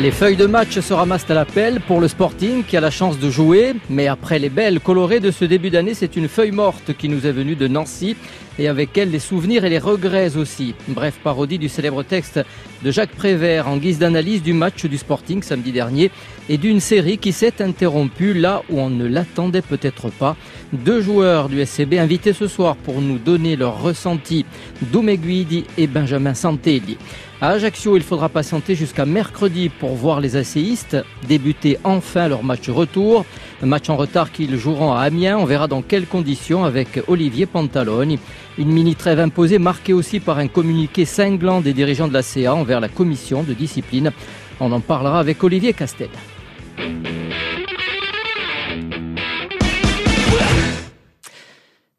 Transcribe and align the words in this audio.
Les 0.00 0.12
feuilles 0.12 0.36
de 0.36 0.46
match 0.46 0.80
se 0.80 0.94
ramassent 0.94 1.30
à 1.30 1.34
l'appel 1.34 1.78
pour 1.86 2.00
le 2.00 2.08
Sporting 2.08 2.64
qui 2.64 2.74
a 2.74 2.80
la 2.80 2.90
chance 2.90 3.18
de 3.18 3.28
jouer. 3.28 3.74
Mais 3.90 4.08
après 4.08 4.38
les 4.38 4.48
belles 4.48 4.80
colorées 4.80 5.20
de 5.20 5.30
ce 5.30 5.44
début 5.44 5.68
d'année, 5.68 5.92
c'est 5.92 6.16
une 6.16 6.26
feuille 6.26 6.52
morte 6.52 6.96
qui 6.96 7.06
nous 7.10 7.26
est 7.26 7.32
venue 7.32 7.54
de 7.54 7.68
Nancy 7.68 8.16
et 8.60 8.68
avec 8.68 8.96
elle 8.98 9.10
les 9.10 9.18
souvenirs 9.18 9.64
et 9.64 9.70
les 9.70 9.78
regrets 9.78 10.36
aussi. 10.36 10.74
Bref, 10.86 11.18
parodie 11.24 11.58
du 11.58 11.70
célèbre 11.70 12.02
texte 12.02 12.40
de 12.84 12.90
Jacques 12.90 13.16
Prévert 13.16 13.68
en 13.68 13.78
guise 13.78 13.98
d'analyse 13.98 14.42
du 14.42 14.52
match 14.52 14.84
du 14.84 14.98
Sporting 14.98 15.42
samedi 15.42 15.72
dernier 15.72 16.10
et 16.50 16.58
d'une 16.58 16.80
série 16.80 17.16
qui 17.16 17.32
s'est 17.32 17.62
interrompue 17.62 18.34
là 18.34 18.62
où 18.68 18.78
on 18.78 18.90
ne 18.90 19.06
l'attendait 19.06 19.62
peut-être 19.62 20.10
pas. 20.10 20.36
Deux 20.74 21.00
joueurs 21.00 21.48
du 21.48 21.64
SCB 21.64 21.94
invités 21.94 22.34
ce 22.34 22.48
soir 22.48 22.76
pour 22.76 23.00
nous 23.00 23.18
donner 23.18 23.56
leur 23.56 23.82
ressenti, 23.82 24.44
Doumeguidi 24.92 25.64
et 25.78 25.86
Benjamin 25.86 26.34
Santelli. 26.34 26.98
À 27.42 27.52
Ajaccio, 27.52 27.96
il 27.96 28.02
faudra 28.02 28.28
patienter 28.28 28.74
jusqu'à 28.74 29.06
mercredi 29.06 29.70
pour 29.70 29.94
voir 29.94 30.20
les 30.20 30.36
asséistes 30.36 30.98
débuter 31.26 31.78
enfin 31.84 32.28
leur 32.28 32.44
match 32.44 32.68
retour. 32.68 33.24
Un 33.62 33.66
match 33.66 33.88
en 33.88 33.96
retard 33.96 34.30
qu'ils 34.30 34.58
joueront 34.58 34.92
à 34.92 35.00
Amiens. 35.00 35.38
On 35.38 35.46
verra 35.46 35.66
dans 35.66 35.80
quelles 35.80 36.06
conditions 36.06 36.64
avec 36.64 37.00
Olivier 37.08 37.46
Pantalone. 37.46 38.18
Une 38.60 38.72
mini 38.72 38.94
trêve 38.94 39.20
imposée 39.20 39.58
marquée 39.58 39.94
aussi 39.94 40.20
par 40.20 40.36
un 40.36 40.46
communiqué 40.46 41.06
cinglant 41.06 41.62
des 41.62 41.72
dirigeants 41.72 42.08
de 42.08 42.12
la 42.12 42.22
CA 42.22 42.54
envers 42.54 42.78
la 42.78 42.90
commission 42.90 43.42
de 43.42 43.54
discipline. 43.54 44.12
On 44.60 44.70
en 44.72 44.80
parlera 44.80 45.18
avec 45.18 45.42
Olivier 45.42 45.72
Castel. 45.72 46.10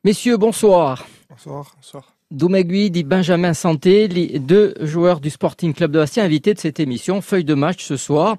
Messieurs, 0.03 0.37
bonsoir. 0.37 1.07
Bonsoir, 1.31 1.73
bonsoir. 1.77 2.13
Doumegui 2.29 2.91
dit 2.91 3.05
Benjamin 3.05 3.55
Santé, 3.55 4.07
les 4.07 4.37
deux 4.37 4.75
joueurs 4.81 5.19
du 5.19 5.31
Sporting 5.31 5.73
Club 5.73 5.89
de 5.89 5.97
Bastia 5.97 6.23
invités 6.23 6.53
de 6.53 6.59
cette 6.59 6.79
émission. 6.79 7.21
Feuille 7.21 7.43
de 7.43 7.55
match 7.55 7.83
ce 7.83 7.97
soir. 7.97 8.37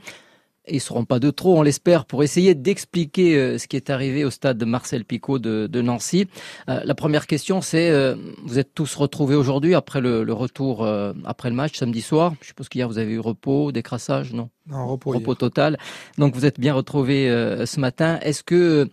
Ils 0.72 0.76
ne 0.76 0.80
seront 0.80 1.04
pas 1.04 1.20
de 1.20 1.30
trop, 1.30 1.58
on 1.58 1.62
l'espère, 1.62 2.04
pour 2.04 2.24
essayer 2.24 2.54
d'expliquer 2.54 3.36
euh, 3.36 3.58
ce 3.58 3.68
qui 3.68 3.76
est 3.76 3.90
arrivé 3.90 4.24
au 4.24 4.30
stade 4.30 4.58
de 4.58 4.64
Marcel 4.64 5.04
Picot 5.04 5.38
de, 5.38 5.80
Nancy. 5.80 6.26
Euh, 6.68 6.80
la 6.84 6.94
première 6.94 7.26
question, 7.26 7.60
c'est 7.60 7.90
euh, 7.90 8.16
vous 8.44 8.58
êtes 8.58 8.74
tous 8.74 8.94
retrouvés 8.96 9.36
aujourd'hui 9.36 9.74
après 9.74 10.00
le, 10.00 10.32
retour, 10.32 10.86
après 11.24 11.50
le 11.50 11.54
match 11.54 11.78
samedi 11.78 12.02
soir? 12.02 12.34
Je 12.40 12.48
suppose 12.48 12.68
qu'hier 12.68 12.88
vous 12.88 12.98
avez 12.98 13.12
eu 13.12 13.20
repos, 13.20 13.70
décrassage, 13.70 14.32
non? 14.32 14.50
Non, 14.66 14.86
repos. 14.86 15.12
Repos 15.12 15.34
total. 15.34 15.78
Donc 16.18 16.34
vous 16.34 16.46
êtes 16.46 16.58
bien 16.58 16.74
retrouvés 16.74 17.28
ce 17.64 17.80
matin. 17.80 18.18
Est-ce 18.22 18.42
que 18.42 18.88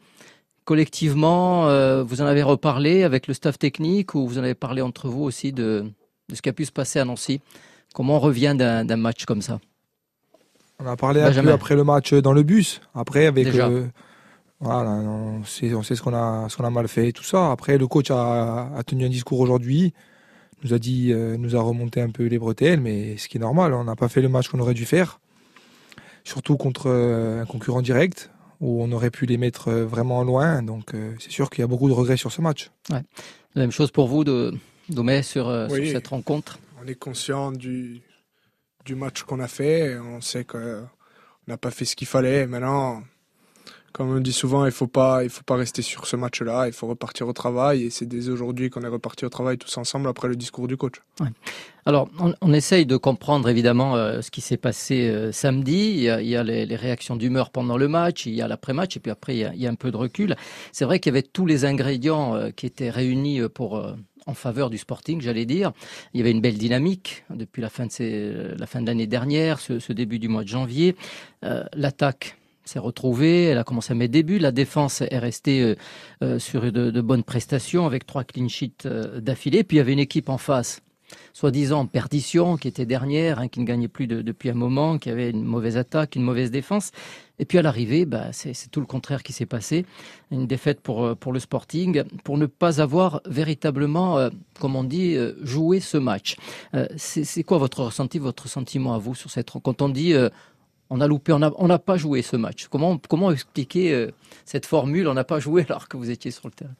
collectivement, 0.69 1.67
euh, 1.67 2.03
vous 2.03 2.21
en 2.21 2.27
avez 2.27 2.43
reparlé 2.43 3.01
avec 3.01 3.25
le 3.25 3.33
staff 3.33 3.57
technique 3.57 4.13
ou 4.13 4.27
vous 4.27 4.37
en 4.37 4.43
avez 4.43 4.53
parlé 4.53 4.83
entre 4.83 5.07
vous 5.07 5.23
aussi 5.23 5.51
de, 5.51 5.91
ce 6.31 6.43
qui 6.43 6.49
a 6.49 6.53
pu 6.53 6.63
se 6.63 6.71
passer 6.71 6.99
à 6.99 7.05
Nancy? 7.05 7.41
Comment 7.95 8.17
on 8.17 8.19
revient 8.19 8.53
d'un 8.55 8.95
match 8.95 9.25
comme 9.25 9.41
ça? 9.41 9.59
On 10.79 10.87
a 10.87 10.95
parlé 10.95 11.21
un 11.21 11.31
peu 11.31 11.51
après 11.51 11.75
le 11.75 11.83
match 11.83 12.13
dans 12.13 12.33
le 12.33 12.43
bus. 12.43 12.81
Après, 12.95 13.25
avec. 13.25 13.47
Euh, 13.47 13.87
voilà, 14.61 14.89
on 14.89 15.43
sait, 15.45 15.69
ce 15.69 16.01
qu'on 16.01 16.13
a, 16.13 16.47
ce 16.49 16.61
a 16.61 16.69
mal 16.69 16.87
fait 16.89 17.09
et 17.09 17.13
tout 17.13 17.23
ça. 17.23 17.51
Après, 17.51 17.77
le 17.77 17.87
coach 17.87 18.11
a, 18.11 18.69
tenu 18.85 19.05
un 19.05 19.09
discours 19.09 19.39
aujourd'hui, 19.39 19.93
nous 20.63 20.73
a 20.73 20.79
dit, 20.79 21.13
euh, 21.13 21.37
nous 21.37 21.55
a 21.55 21.61
remonté 21.61 22.01
un 22.01 22.09
peu 22.09 22.25
les 22.25 22.37
bretelles, 22.37 22.81
mais 22.81 23.15
ce 23.15 23.29
qui 23.29 23.37
est 23.37 23.39
normal, 23.39 23.73
on 23.73 23.85
n'a 23.85 23.95
pas 23.95 24.09
fait 24.09 24.21
le 24.21 24.27
match 24.27 24.49
qu'on 24.49 24.59
aurait 24.59 24.73
dû 24.73 24.85
faire, 24.85 25.21
surtout 26.25 26.57
contre 26.57 26.89
un 26.89 27.45
concurrent 27.45 27.81
direct 27.81 28.29
où 28.61 28.83
on 28.83 28.91
aurait 28.91 29.11
pu 29.11 29.25
les 29.25 29.37
mettre 29.37 29.69
euh, 29.69 29.85
vraiment 29.85 30.23
loin. 30.23 30.61
Donc 30.61 30.93
euh, 30.93 31.13
c'est 31.19 31.31
sûr 31.31 31.49
qu'il 31.49 31.61
y 31.61 31.63
a 31.63 31.67
beaucoup 31.67 31.87
de 31.87 31.93
regrets 31.93 32.17
sur 32.17 32.31
ce 32.31 32.41
match. 32.41 32.71
La 32.89 33.01
même 33.55 33.71
chose 33.71 33.91
pour 33.91 34.07
vous, 34.07 34.23
de, 34.23 34.53
Domé, 34.89 35.21
sur, 35.23 35.47
euh, 35.47 35.67
sur, 35.69 35.85
cette 35.85 36.07
rencontre 36.07 36.59
On 36.83 36.87
est 36.87 36.95
conscient 36.95 37.51
du, 37.51 38.01
du 38.85 38.95
match 38.95 39.23
qu'on 39.23 39.39
a 39.39 39.47
fait. 39.47 39.97
On 39.97 40.21
sait 40.21 40.45
qu'on 40.45 40.87
n'a 41.47 41.57
pas 41.57 41.71
fait 41.71 41.85
ce 41.85 41.95
qu'il 41.95 42.07
fallait. 42.07 42.47
Maintenant, 42.47 43.03
comme 43.93 44.15
on 44.15 44.19
dit 44.19 44.33
souvent, 44.33 44.65
il 44.65 44.71
faut 44.71 44.87
pas, 44.87 45.27
faut 45.29 45.43
pas 45.43 45.55
rester 45.55 45.81
sur 45.81 46.05
ce 46.05 46.15
match-là. 46.15 46.67
Il 46.67 46.73
faut 46.73 46.87
repartir 46.87 47.27
au 47.27 47.33
travail. 47.33 47.83
Et 47.83 47.89
c'est 47.89 48.05
dès 48.05 48.29
aujourd'hui 48.29 48.69
qu'on 48.69 48.81
est 48.81 48.87
reparti 48.87 49.25
au 49.25 49.29
travail 49.29 49.57
tous 49.57 49.77
ensemble 49.77 50.07
après 50.07 50.27
le 50.27 50.35
discours 50.35 50.67
du 50.67 50.77
coach. 50.77 50.95
Alors, 51.85 52.07
on, 52.41 52.53
essaye 52.53 52.85
de 52.85 52.97
comprendre 52.97 53.49
évidemment 53.49 53.95
euh, 53.95 54.21
ce 54.21 54.29
qui 54.29 54.41
s'est 54.41 54.57
passé 54.57 55.09
euh, 55.09 55.31
samedi. 55.31 55.95
Il 55.95 56.01
y 56.01 56.35
a, 56.35 56.43
les, 56.43 56.75
réactions 56.75 57.15
d'humeur 57.15 57.49
pendant 57.49 57.77
le 57.77 57.87
match, 57.87 58.25
il 58.25 58.35
y 58.35 58.41
a 58.41 58.47
l'après-match, 58.47 58.95
et 58.97 58.99
puis 58.99 59.11
après 59.11 59.35
il 59.35 59.55
y 59.55 59.65
a, 59.65 59.69
un 59.69 59.75
peu 59.75 59.89
de 59.89 59.97
recul. 59.97 60.35
C'est 60.71 60.85
vrai 60.85 60.99
qu'il 60.99 61.11
y 61.11 61.15
avait 61.15 61.23
tous 61.23 61.45
les 61.45 61.65
ingrédients 61.65 62.35
euh, 62.35 62.51
qui 62.51 62.67
étaient 62.67 62.91
réunis 62.91 63.41
pour 63.53 63.83
en 64.25 64.33
faveur 64.33 64.69
du 64.69 64.77
Sporting, 64.77 65.21
j'allais 65.21 65.45
dire. 65.45 65.71
Il 66.13 66.17
y 66.17 66.21
avait 66.21 66.31
une 66.31 66.41
belle 66.41 66.57
dynamique 66.57 67.23
depuis 67.29 67.61
la 67.61 67.69
fin 67.69 67.85
de, 67.85 68.85
l'année 68.85 69.07
dernière, 69.07 69.59
ce, 69.59 69.93
début 69.93 70.19
du 70.19 70.27
mois 70.27 70.43
de 70.43 70.49
janvier. 70.49 70.95
L'attaque 71.73 72.37
s'est 72.69 72.79
retrouvée, 72.79 73.45
elle 73.45 73.57
a 73.57 73.63
commencé 73.63 73.91
à 73.91 73.95
mettre 73.95 74.11
début. 74.11 74.39
La 74.39 74.51
défense 74.51 75.01
est 75.01 75.17
restée 75.17 75.61
euh, 75.61 75.75
euh, 76.23 76.39
sur 76.39 76.71
de, 76.71 77.01
bonnes 77.01 77.23
prestations 77.23 77.85
avec 77.85 78.05
trois 78.05 78.23
clean 78.23 78.47
sheets 78.47 78.85
euh, 78.85 79.19
d'affilée. 79.19 79.63
Puis 79.63 79.77
il 79.77 79.79
y 79.79 79.81
avait 79.81 79.93
une 79.93 79.99
équipe 79.99 80.29
en 80.29 80.37
face, 80.37 80.81
soi-disant 81.33 81.85
perdition, 81.85 82.57
qui 82.57 82.67
était 82.67 82.85
dernière, 82.85 83.39
hein, 83.39 83.47
qui 83.47 83.59
ne 83.59 83.65
gagnait 83.65 83.87
plus 83.87 84.07
depuis 84.07 84.49
un 84.49 84.53
moment, 84.53 84.97
qui 84.97 85.09
avait 85.09 85.29
une 85.29 85.43
mauvaise 85.43 85.77
attaque, 85.77 86.15
une 86.15 86.23
mauvaise 86.23 86.51
défense. 86.51 86.91
Et 87.39 87.45
puis 87.45 87.57
à 87.57 87.61
l'arrivée, 87.61 88.05
bah, 88.05 88.33
c'est 88.33 88.69
tout 88.69 88.81
le 88.81 88.85
contraire 88.85 89.23
qui 89.23 89.31
s'est 89.31 89.45
passé. 89.45 89.85
Une 90.29 90.45
défaite 90.45 90.81
pour, 90.81 91.15
pour 91.15 91.31
le 91.31 91.39
Sporting, 91.39 92.03
pour 92.23 92.37
ne 92.37 92.45
pas 92.45 92.81
avoir 92.81 93.21
véritablement, 93.25 94.29
comme 94.59 94.75
on 94.75 94.83
dit, 94.83 95.15
joué 95.41 95.79
ce 95.79 95.97
match. 95.97 96.35
c'est 96.97 97.43
quoi 97.43 97.57
votre 97.57 97.83
ressenti, 97.83 98.19
votre 98.19 98.49
sentiment 98.49 98.93
à 98.93 98.97
vous 98.97 99.15
sur 99.15 99.31
cette 99.31 99.49
Quand 99.63 99.81
on 99.81 99.87
dit 99.87 100.13
on 100.89 101.01
a 101.01 101.07
loupé, 101.07 101.33
on 101.33 101.67
n'a 101.67 101.79
pas 101.79 101.97
joué 101.97 102.21
ce 102.21 102.35
match. 102.35 102.67
Comment, 102.67 102.97
comment 102.97 103.31
expliquer 103.31 103.93
euh, 103.93 104.11
cette 104.45 104.65
formule 104.65 105.07
On 105.07 105.13
n'a 105.13 105.23
pas 105.23 105.39
joué 105.39 105.65
alors 105.69 105.87
que 105.87 105.97
vous 105.97 106.09
étiez 106.09 106.31
sur 106.31 106.47
le 106.47 106.53
terrain? 106.53 106.73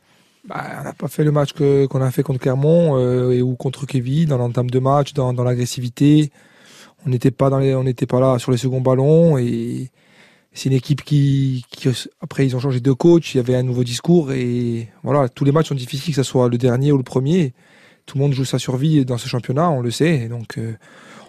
Bah, 0.46 0.64
on 0.80 0.84
n'a 0.84 0.94
pas 0.94 1.08
fait 1.08 1.24
le 1.24 1.32
match 1.32 1.54
qu'on 1.54 2.02
a 2.02 2.12
fait 2.12 2.24
contre 2.24 2.40
Clermont 2.40 2.98
euh, 2.98 3.32
et 3.32 3.42
ou 3.42 3.56
contre 3.56 3.86
Kevin 3.86 4.30
dans 4.30 4.38
l'entame 4.38 4.70
de 4.70 4.80
match, 4.80 5.14
dans, 5.14 5.34
l'agressivité. 5.34 6.32
On 7.06 7.10
n'était 7.10 7.32
pas 7.32 7.50
dans 7.50 7.62
on 7.62 7.84
n'était 7.84 8.06
pas 8.06 8.20
là 8.20 8.40
sur 8.40 8.52
les 8.52 8.58
seconds 8.58 8.82
ballons 8.82 9.38
et 9.38 9.90
c'est 10.54 10.70
une 10.70 10.76
équipe 10.76 11.04
qui, 11.04 11.64
après 12.22 12.46
ils 12.46 12.56
ont 12.56 12.60
changé 12.60 12.80
de 12.80 12.92
coach, 12.92 13.34
il 13.34 13.38
y 13.38 13.40
avait 13.40 13.56
un 13.56 13.64
nouveau 13.64 13.84
discours 13.84 14.32
et 14.32 14.90
voilà 15.04 15.30
tous 15.30 15.46
les 15.46 15.52
matchs 15.52 15.70
sont 15.70 15.76
difficiles 15.76 16.14
que 16.14 16.22
ce 16.22 16.30
soit 16.30 16.50
le 16.50 16.58
dernier 16.58 16.92
ou 16.92 16.98
le 16.98 17.04
premier. 17.04 17.54
Tout 18.06 18.18
le 18.18 18.24
monde 18.24 18.34
joue 18.34 18.46
sa 18.46 18.60
survie 18.60 19.06
dans 19.06 19.18
ce 19.18 19.28
championnat, 19.28 19.70
on 19.70 19.82
le 19.82 19.92
sait. 19.92 20.28
donc 20.28 20.58
euh, 20.58 20.76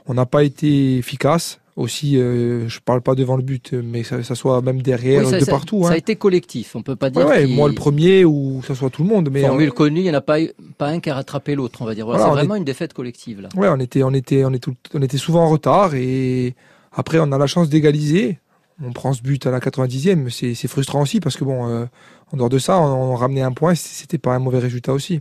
on 0.06 0.14
n'a 0.14 0.26
pas 0.26 0.42
été 0.44 0.98
efficace 0.98 1.59
aussi, 1.76 2.18
euh, 2.18 2.68
je 2.68 2.80
parle 2.80 3.00
pas 3.00 3.14
devant 3.14 3.36
le 3.36 3.42
but, 3.42 3.72
mais 3.72 4.02
ça, 4.02 4.22
ça 4.22 4.34
soit 4.34 4.60
même 4.60 4.82
derrière, 4.82 5.22
de 5.22 5.44
partout. 5.44 5.84
Ça 5.84 5.90
a 5.90 5.92
hein. 5.92 5.96
été 5.96 6.16
collectif, 6.16 6.76
on 6.76 6.82
peut 6.82 6.96
pas 6.96 7.10
dire. 7.10 7.26
Ouais, 7.26 7.46
moi 7.46 7.68
le 7.68 7.74
premier 7.74 8.24
ou 8.24 8.58
que 8.60 8.66
ça 8.66 8.74
soit 8.74 8.90
tout 8.90 9.02
le 9.02 9.08
monde. 9.08 9.30
Mais 9.30 9.42
Formule 9.42 9.72
connue, 9.72 10.00
il 10.00 10.04
n'y 10.04 10.10
en 10.10 10.14
a 10.14 10.20
pas, 10.20 10.38
pas 10.78 10.88
un 10.88 11.00
qui 11.00 11.10
a 11.10 11.14
rattrapé 11.14 11.54
l'autre, 11.54 11.82
on 11.82 11.84
va 11.84 11.94
dire. 11.94 12.06
c'est 12.12 12.28
vraiment 12.28 12.56
une 12.56 12.64
défaite 12.64 12.92
collective 12.92 13.40
là. 13.40 13.48
Ouais, 13.56 13.68
on 13.68 13.78
était, 13.78 14.02
on 14.02 14.12
était, 14.12 14.44
on 14.44 14.52
était, 14.52 14.70
on 14.94 15.02
était 15.02 15.18
souvent 15.18 15.44
en 15.44 15.48
retard 15.48 15.94
et 15.94 16.54
après 16.92 17.18
on 17.20 17.32
a 17.32 17.38
la 17.38 17.46
chance 17.46 17.68
d'égaliser. 17.68 18.38
On 18.82 18.92
prend 18.92 19.12
ce 19.12 19.20
but 19.20 19.46
à 19.46 19.50
la 19.50 19.60
90e, 19.60 20.30
c'est 20.30 20.68
frustrant 20.68 21.02
aussi 21.02 21.20
parce 21.20 21.36
que 21.36 21.44
bon, 21.44 21.68
euh, 21.68 21.84
en 22.32 22.36
dehors 22.38 22.48
de 22.48 22.58
ça, 22.58 22.78
on, 22.78 23.12
on 23.12 23.14
ramenait 23.14 23.42
un 23.42 23.52
point, 23.52 23.74
c'était 23.74 24.16
pas 24.16 24.34
un 24.34 24.38
mauvais 24.38 24.58
résultat 24.58 24.94
aussi. 24.94 25.20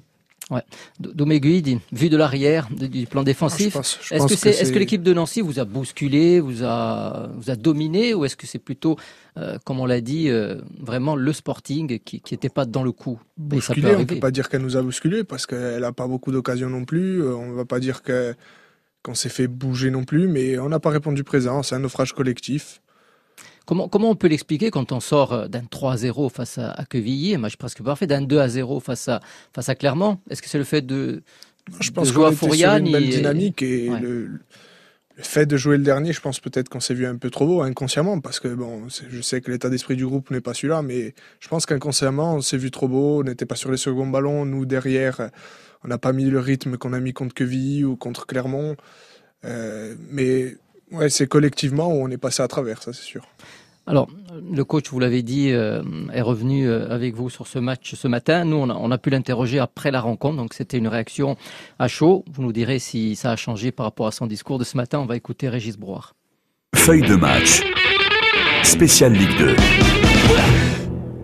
Ouais. 0.50 0.64
Domeguid, 1.00 1.80
vu 1.92 2.10
de 2.10 2.18
l'arrière, 2.18 2.70
du 2.72 3.06
plan 3.06 3.22
défensif, 3.22 3.76
est-ce 3.76 4.42
que, 4.42 4.50
est, 4.50 4.74
que 4.74 4.80
l'équipe 4.80 5.04
de 5.04 5.14
Nancy 5.14 5.42
vous 5.42 5.60
a 5.60 5.66
bousculé, 5.66 6.40
vous 6.40 6.64
a, 6.64 7.30
vous 7.36 7.52
a 7.52 7.56
dominé, 7.56 8.16
ou 8.16 8.26
est-ce 8.26 8.36
que 8.36 8.48
c'est 8.48 8.58
plutôt, 8.58 8.98
euh, 9.38 9.60
comme 9.64 9.80
on 9.80 9.86
l'a 9.86 10.02
dit, 10.02 10.30
euh, 10.30 10.60
vraiment 10.80 11.16
le 11.16 11.34
Sporting 11.34 12.00
qui 12.00 12.24
n'était 12.32 12.50
pas 12.50 12.66
dans 12.66 12.84
le 12.84 12.92
coup 12.92 13.20
Bousculé, 13.38 13.96
on 13.96 14.00
ne 14.00 14.06
peut 14.06 14.20
pas 14.20 14.32
dire 14.32 14.50
qu'elle 14.50 14.64
nous 14.64 14.76
a 14.76 14.82
bousculé 14.82 15.24
parce 15.24 15.46
qu'elle 15.46 15.82
n'a 15.82 15.94
pas 15.94 16.08
beaucoup 16.08 16.32
d'occasions 16.32 16.70
non 16.70 16.84
plus. 16.84 17.22
Euh, 17.22 17.36
on 17.36 17.50
ne 17.50 17.54
va 17.54 17.66
pas 17.66 17.80
dire 17.80 18.02
qu'on 18.02 19.14
s'est 19.14 19.30
fait 19.30 19.48
bouger 19.48 19.92
non 19.92 20.04
plus, 20.04 20.28
mais 20.28 20.58
on 20.58 20.70
n'a 20.70 20.80
pas 20.80 20.90
répondu 20.90 21.24
présent. 21.24 21.62
C'est 21.62 21.76
un 21.76 21.80
naufrage 21.80 22.14
collectif. 22.14 22.82
Comment, 23.66 23.88
comment 23.88 24.10
on 24.10 24.16
peut 24.16 24.28
l'expliquer 24.28 24.72
quand 24.72 24.92
on 24.92 25.00
sort 25.00 25.34
euh, 25.34 25.48
d'un 25.48 25.62
3-0 25.62 26.32
face 26.32 26.58
à, 26.58 26.72
à 26.72 26.86
Quevilly, 26.86 27.36
un 27.36 27.40
match 27.40 27.56
presque 27.58 27.84
parfait, 27.84 28.08
d'un 28.08 28.22
2-0 28.22 28.82
face 28.82 29.08
à, 29.08 29.20
face 29.54 29.70
à 29.70 29.76
Clermont? 29.76 30.20
Est-ce 30.30 30.42
que 30.42 30.50
c'est 30.50 30.58
le 30.58 30.64
fait 30.64 30.82
de, 30.82 31.22
je 31.80 31.92
pense 31.92 32.12
jouer 32.12 32.28
à 32.28 32.32
Fourian 32.32 32.78
une 32.78 32.92
belle 32.92 33.10
dynamique 33.10 33.62
et 33.62 33.90
le, 33.90 34.40
fait 35.18 35.46
de 35.46 35.58
jouer 35.58 35.78
le 35.78 35.84
dernier, 35.84 36.14
je 36.14 36.22
pense 36.22 36.40
peut-être 36.40 36.70
qu'on 36.70 36.80
s'est 36.80 36.94
vu 36.94 37.06
un 37.06 37.18
peu 37.18 37.30
trop 37.30 37.46
beau 37.46 37.62
inconsciemment 37.62 38.22
parce 38.22 38.40
que 38.40 38.48
bon, 38.48 38.88
je 38.88 39.22
sais 39.22 39.42
que 39.42 39.52
l'état 39.52 39.70
d'esprit 39.70 39.98
du 39.98 40.06
groupe 40.06 40.32
n'est 40.32 40.40
pas 40.40 40.54
celui-là, 40.54 40.82
mais 40.82 41.14
je 41.42 41.48
pense 41.50 41.66
qu'inconsciemment 41.66 42.36
on 42.36 42.42
s'est 42.42 42.58
vu 42.58 42.72
trop 42.72 42.88
beau, 42.88 43.20
on 43.20 43.24
n'était 43.24 43.46
pas 43.46 43.56
sur 43.56 43.70
les 43.70 43.78
seconds 43.78 44.08
ballons, 44.08 44.46
nous 44.46 44.66
derrière, 44.66 45.30
on 45.84 45.90
n'a 45.90 45.98
pas 45.98 46.14
mis 46.14 46.26
le 46.26 46.40
rythme 46.40 46.78
qu'on 46.78 46.94
a 46.94 47.00
mis 47.00 47.12
contre 47.12 47.36
Quevilly 47.36 47.84
ou 47.84 47.98
contre 47.98 48.28
Clermont, 48.28 48.78
euh, 49.44 49.96
mais 50.10 50.56
ouais, 50.92 51.10
c'est 51.10 51.28
collectivement 51.28 51.88
où 51.88 52.04
on 52.04 52.10
est 52.10 52.18
passé 52.18 52.44
à 52.44 52.48
travers, 52.48 52.82
ça 52.84 52.94
c'est 52.94 53.04
sûr. 53.04 53.26
Alors, 53.88 54.08
le 54.54 54.64
coach, 54.64 54.90
vous 54.92 55.00
l'avez 55.00 55.24
dit, 55.24 55.52
euh, 55.52 55.82
est 56.14 56.22
revenu 56.22 56.68
euh, 56.68 56.94
avec 56.94 57.16
vous 57.16 57.32
sur 57.32 57.48
ce 57.48 57.58
match 57.58 57.96
ce 57.96 58.08
matin. 58.08 58.46
Nous, 58.46 58.56
on 58.56 58.92
a, 58.92 58.98
pu 59.00 59.10
l'interroger 59.10 59.58
après 59.58 59.90
la 59.90 60.00
rencontre, 60.00 60.38
donc 60.38 60.54
c'était 60.54 60.78
une 60.78 60.88
réaction 60.88 61.38
à 61.80 61.88
chaud. 61.88 62.24
Vous 62.32 62.44
nous 62.44 62.54
direz 62.54 62.78
si 62.78 63.16
ça 63.16 63.32
a 63.32 63.36
changé 63.36 63.72
par 63.72 63.88
rapport 63.88 64.06
à 64.06 64.12
son 64.12 64.28
discours 64.28 64.60
de 64.60 64.64
ce 64.64 64.78
matin. 64.78 65.00
On 65.00 65.08
va 65.08 65.16
écouter 65.16 65.50
Régis 65.50 65.76
Brouard 65.76 66.14
feuille 66.76 67.02
de 67.02 67.16
match. 67.16 67.62
Spécial 68.64 69.14
Ligue 69.14 69.38
2. 69.38 69.56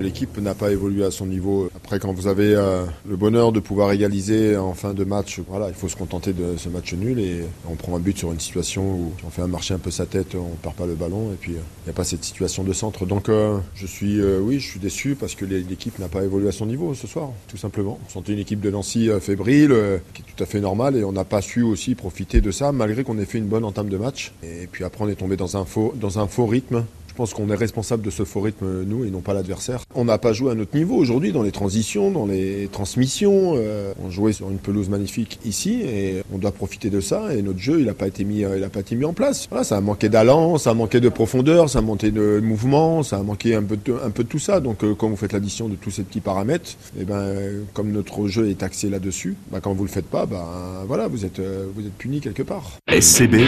L'équipe 0.06 0.38
n'a 0.38 0.54
pas 0.54 0.70
évolué 0.70 1.04
à 1.04 1.10
son 1.10 1.26
niveau. 1.26 1.68
Après, 1.76 1.98
quand 1.98 2.14
vous 2.14 2.28
avez 2.28 2.54
euh, 2.54 2.86
le 3.10 3.16
bonheur 3.16 3.52
de 3.52 3.60
pouvoir 3.60 3.92
égaliser 3.92 4.56
en 4.56 4.76
fin 4.76 4.94
de 4.94 5.04
match, 5.04 5.40
voilà, 5.48 5.70
il 5.70 5.74
faut 5.74 5.90
se 5.90 5.96
contenter 5.96 6.32
de 6.32 6.58
ce 6.58 6.70
match 6.70 6.94
nul 6.94 7.20
et 7.20 7.42
on 7.68 7.74
prend 7.74 7.96
un 7.96 8.00
but 8.00 8.16
sur 8.16 8.32
une 8.32 8.40
situation 8.40 8.84
où 8.84 9.14
on 9.26 9.32
fait 9.32 9.42
un 9.42 9.48
marcher 9.48 9.74
un 9.74 9.80
peu 9.80 9.90
sa 9.90 10.06
tête, 10.06 10.36
on 10.36 10.56
perd 10.58 10.76
pas 10.76 10.86
le 10.86 10.94
ballon 10.94 11.32
et 11.34 11.38
puis 11.38 11.54
euh, 11.54 11.56
il 11.82 11.86
n'y 11.86 11.90
a 11.90 11.94
pas 11.94 12.04
cette 12.04 12.24
situation 12.24 12.64
de 12.64 12.72
centre. 12.72 13.08
Donc 13.08 13.30
euh, 13.30 13.58
je 13.74 13.88
suis, 13.88 14.22
oui, 14.22 14.60
je 14.60 14.70
suis 14.70 14.80
déçu 14.80 15.16
parce 15.20 15.34
que 15.34 15.44
l'équipe 15.44 15.98
n'a 15.98 16.08
pas 16.08 16.24
évolué 16.24 16.50
à 16.50 16.52
son 16.52 16.68
niveau 16.68 16.94
ce 16.94 17.08
soir, 17.08 17.32
tout 17.48 17.58
simplement. 17.58 17.98
On 18.06 18.10
sentait 18.12 18.34
une 18.34 18.40
équipe 18.40 18.60
de 18.60 18.70
Nancy 18.70 19.10
fébrile, 19.20 19.76
qui 20.14 20.22
est 20.22 20.36
tout 20.36 20.44
à 20.44 20.46
fait 20.46 20.62
normale 20.62 20.98
et 20.98 21.04
on 21.04 21.14
n'a 21.14 21.26
pas 21.26 21.42
su 21.42 21.64
aussi 21.64 21.96
profiter 21.96 22.42
de 22.42 22.52
ça 22.52 22.72
malgré 22.72 23.04
qu'on 23.04 23.18
ait 23.18 23.26
fait 23.26 23.40
une 23.40 23.48
bonne 23.48 23.66
entame 23.66 23.90
de 23.90 23.98
match. 23.98 24.34
Et 24.44 24.68
puis 24.72 24.84
après, 24.84 25.04
on 25.04 25.10
est 25.10 25.16
tombé 25.16 25.36
dans 25.36 25.58
un 25.58 25.66
faux, 25.66 25.96
dans 26.00 26.20
un 26.20 26.28
faux 26.28 26.46
rythme 26.46 26.86
pense 27.16 27.34
qu'on 27.34 27.50
est 27.50 27.56
responsable 27.56 28.04
de 28.04 28.10
ce 28.10 28.24
faux 28.24 28.42
rythme, 28.42 28.84
nous, 28.84 29.06
et 29.06 29.10
non 29.10 29.22
pas 29.22 29.34
l'adversaire. 29.34 29.82
On 29.96 30.06
n'a 30.06 30.18
pas 30.18 30.34
joué 30.34 30.52
à 30.52 30.56
notre 30.56 30.76
niveau 30.76 30.96
aujourd'hui 30.96 31.32
dans 31.32 31.44
les 31.44 31.52
transitions, 31.52 32.12
dans 32.12 32.26
les 32.26 32.70
transmissions. 32.72 33.54
Euh, 33.56 33.94
on 34.04 34.10
jouait 34.10 34.34
sur 34.34 34.50
une 34.52 34.58
pelouse 34.58 34.90
magnifique 34.90 35.40
ici, 35.46 35.82
et 35.82 36.24
on 36.34 36.38
doit 36.38 36.52
profiter 36.52 36.90
de 36.90 37.00
ça. 37.00 37.34
Et 37.34 37.42
notre 37.42 37.60
jeu, 37.60 37.80
il 37.80 37.86
n'a 37.86 37.94
pas 37.94 38.08
été 38.08 38.24
mis, 38.24 38.44
pas 38.72 38.80
été 38.80 38.96
mis 38.96 39.06
en 39.06 39.14
place. 39.14 39.48
Voilà, 39.50 39.64
ça 39.64 39.78
a 39.78 39.82
manqué 39.82 40.10
d'allant, 40.10 40.58
ça 40.58 40.72
a 40.72 40.74
manqué 40.74 41.00
de 41.00 41.10
profondeur, 41.10 41.70
ça 41.70 41.80
a 41.80 41.82
manqué 41.82 42.12
de 42.12 42.40
mouvement, 42.44 43.04
ça 43.04 43.18
a 43.18 43.24
manqué 43.24 43.56
un 43.56 43.64
peu 43.64 43.78
de, 43.78 44.24
tout 44.24 44.40
ça. 44.40 44.60
Donc, 44.60 44.84
euh, 44.84 44.94
quand 44.96 45.10
vous 45.10 45.16
faites 45.16 45.34
l'addition 45.34 45.70
de 45.70 45.76
tous 45.76 45.92
ces 45.92 46.04
petits 46.04 46.22
paramètres, 46.22 46.72
eh 47.00 47.06
ben, 47.06 47.64
comme 47.74 47.92
notre 47.92 48.28
jeu 48.28 48.50
est 48.50 48.64
axé 48.64 48.90
là-dessus, 48.90 49.36
bah, 49.52 49.60
quand 49.62 49.74
vous 49.74 49.84
le 49.84 49.90
faites 49.90 50.06
pas, 50.06 50.26
bah, 50.26 50.84
voilà, 50.88 51.08
vous 51.08 51.26
êtes, 51.26 51.40
euh, 51.40 51.68
êtes 51.80 51.94
puni 51.98 52.20
quelque 52.20 52.44
part. 52.44 52.74
SCB, 52.90 53.46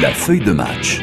la 0.00 0.10
feuille 0.10 0.44
de 0.44 0.52
match. 0.52 1.02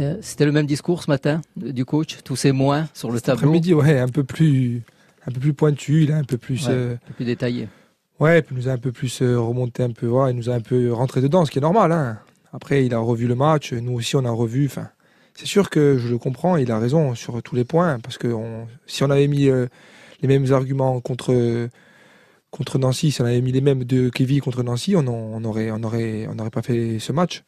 Euh, 0.00 0.16
c'était 0.20 0.44
le 0.44 0.52
même 0.52 0.66
discours 0.66 1.02
ce 1.02 1.10
matin 1.10 1.40
du 1.56 1.84
coach, 1.84 2.18
tous 2.24 2.36
ces 2.36 2.52
moins 2.52 2.88
sur 2.94 3.10
le 3.10 3.20
tableau? 3.20 3.48
Après-midi, 3.48 3.74
ouais, 3.74 3.98
un 3.98 4.08
peu 4.08 4.24
plus, 4.24 4.82
un 5.26 5.30
peu 5.30 5.40
plus 5.40 5.52
pointu, 5.54 6.10
a 6.12 6.16
un 6.16 6.24
peu 6.24 6.38
plus, 6.38 6.66
euh, 6.68 6.94
un 6.94 7.08
peu 7.08 7.14
plus 7.14 7.24
détaillé. 7.24 7.68
Ouais, 8.18 8.44
il 8.50 8.56
nous 8.56 8.68
a 8.68 8.72
un 8.72 8.78
peu 8.78 8.92
plus 8.92 9.22
euh, 9.22 9.38
remonté 9.38 9.82
un 9.82 9.90
peu, 9.90 10.10
il 10.28 10.36
nous 10.36 10.50
a 10.50 10.54
un 10.54 10.60
peu 10.60 10.92
rentré 10.92 11.20
dedans, 11.20 11.44
ce 11.44 11.50
qui 11.50 11.58
est 11.58 11.62
normal. 11.62 11.92
Hein. 11.92 12.18
Après, 12.52 12.84
il 12.84 12.94
a 12.94 12.98
revu 12.98 13.26
le 13.26 13.34
match, 13.34 13.72
nous 13.72 13.92
aussi 13.92 14.16
on 14.16 14.24
a 14.24 14.30
revu. 14.30 14.66
Enfin, 14.66 14.88
c'est 15.34 15.46
sûr 15.46 15.70
que 15.70 15.98
je 15.98 16.08
le 16.08 16.18
comprends, 16.18 16.56
il 16.56 16.70
a 16.72 16.78
raison 16.78 17.14
sur 17.14 17.42
tous 17.42 17.54
les 17.54 17.64
points, 17.64 18.00
parce 18.00 18.18
que 18.18 18.34
si 18.86 19.02
on 19.04 19.10
avait 19.10 19.28
mis 19.28 19.46
les 19.46 20.28
mêmes 20.28 20.52
arguments 20.52 21.00
contre 21.00 21.68
contre 22.50 22.78
Nancy, 22.78 23.12
si 23.12 23.22
on 23.22 23.24
avait 23.24 23.40
mis 23.40 23.52
les 23.52 23.60
mêmes 23.60 23.84
de 23.84 24.08
Kevin 24.08 24.40
contre 24.40 24.62
Nancy, 24.64 24.96
on, 24.96 25.06
on 25.06 25.44
aurait 25.44 25.70
on 25.70 25.82
aurait 25.84 26.26
on 26.26 26.34
n'aurait 26.34 26.50
pas 26.50 26.62
fait 26.62 26.98
ce 26.98 27.12
match. 27.12 27.44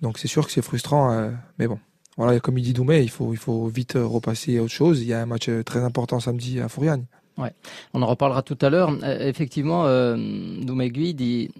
Donc 0.00 0.18
c'est 0.18 0.28
sûr 0.28 0.46
que 0.46 0.52
c'est 0.52 0.62
frustrant, 0.62 1.12
euh, 1.12 1.30
mais 1.58 1.66
bon. 1.66 1.78
Voilà, 2.16 2.38
comme 2.40 2.58
il 2.58 2.62
dit 2.62 2.72
Doumé, 2.72 3.00
il 3.00 3.10
faut, 3.10 3.32
il 3.32 3.38
faut 3.38 3.66
vite 3.66 3.96
euh, 3.96 4.06
repasser 4.06 4.58
à 4.58 4.62
autre 4.62 4.72
chose. 4.72 5.02
Il 5.02 5.08
y 5.08 5.12
a 5.12 5.20
un 5.20 5.26
match 5.26 5.48
euh, 5.48 5.62
très 5.62 5.80
important 5.80 6.20
samedi 6.20 6.60
à 6.60 6.68
Fouriane. 6.68 7.06
Ouais, 7.36 7.52
on 7.92 8.02
en 8.02 8.06
reparlera 8.06 8.42
tout 8.42 8.58
à 8.60 8.70
l'heure. 8.70 8.92
effectivement, 9.20 9.86
Doumé 10.14 10.90
Gui 10.90 11.14
dit 11.14 11.50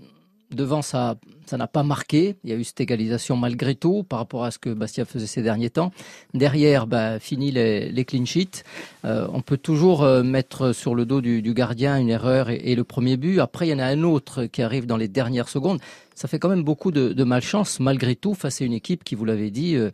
devant 0.53 0.83
ça, 0.83 1.17
ça 1.47 1.57
n'a 1.57 1.67
pas 1.67 1.83
marqué. 1.83 2.37
Il 2.45 2.51
y 2.51 2.53
a 2.53 2.57
eu 2.57 2.63
cette 2.63 2.81
égalisation 2.81 3.37
malgré 3.37 3.75
tout 3.75 4.05
par 4.05 4.21
rapport 4.21 4.45
à 4.45 4.53
ce 4.53 4.59
que 4.61 4.71
Bastia 4.71 5.05
faisait 5.05 5.27
ces 5.27 5.43
derniers 5.43 5.71
temps. 5.71 5.91
Derrière, 6.33 6.87
bah, 6.87 7.19
fini 7.19 7.51
les, 7.51 7.91
les 7.91 8.05
clean 8.05 8.25
sheets. 8.25 8.63
on 9.03 9.41
peut 9.41 9.57
toujours 9.57 10.05
mettre 10.23 10.71
sur 10.71 10.95
le 10.95 11.07
dos 11.07 11.21
du, 11.21 11.55
gardien 11.55 11.99
une 11.99 12.11
erreur 12.11 12.51
et, 12.51 12.77
le 12.77 12.85
premier 12.85 13.17
but. 13.17 13.41
Après, 13.41 13.67
il 13.67 13.71
y 13.71 13.75
en 13.75 13.81
a 13.81 13.87
un 13.87 14.05
autre 14.05 14.45
qui 14.45 14.63
arrive 14.63 14.87
dans 14.87 14.97
les 14.97 15.09
dernières 15.09 15.49
secondes 15.49 15.81
ça 16.15 16.29
fait 16.29 16.39
quand 16.39 16.49
même 16.49 16.63
beaucoup 16.63 16.91
de, 16.91 17.25
malchance 17.25 17.81
malgré 17.81 18.15
tout 18.17 18.35
face 18.35 18.61
à 18.61 18.65
une 18.65 18.73
équipe 18.73 19.05
qui, 19.05 19.15
vous 19.15 19.25
l'avez 19.25 19.51
dit, 19.51 19.77
euh, 19.77 19.87
euh, 19.87 19.91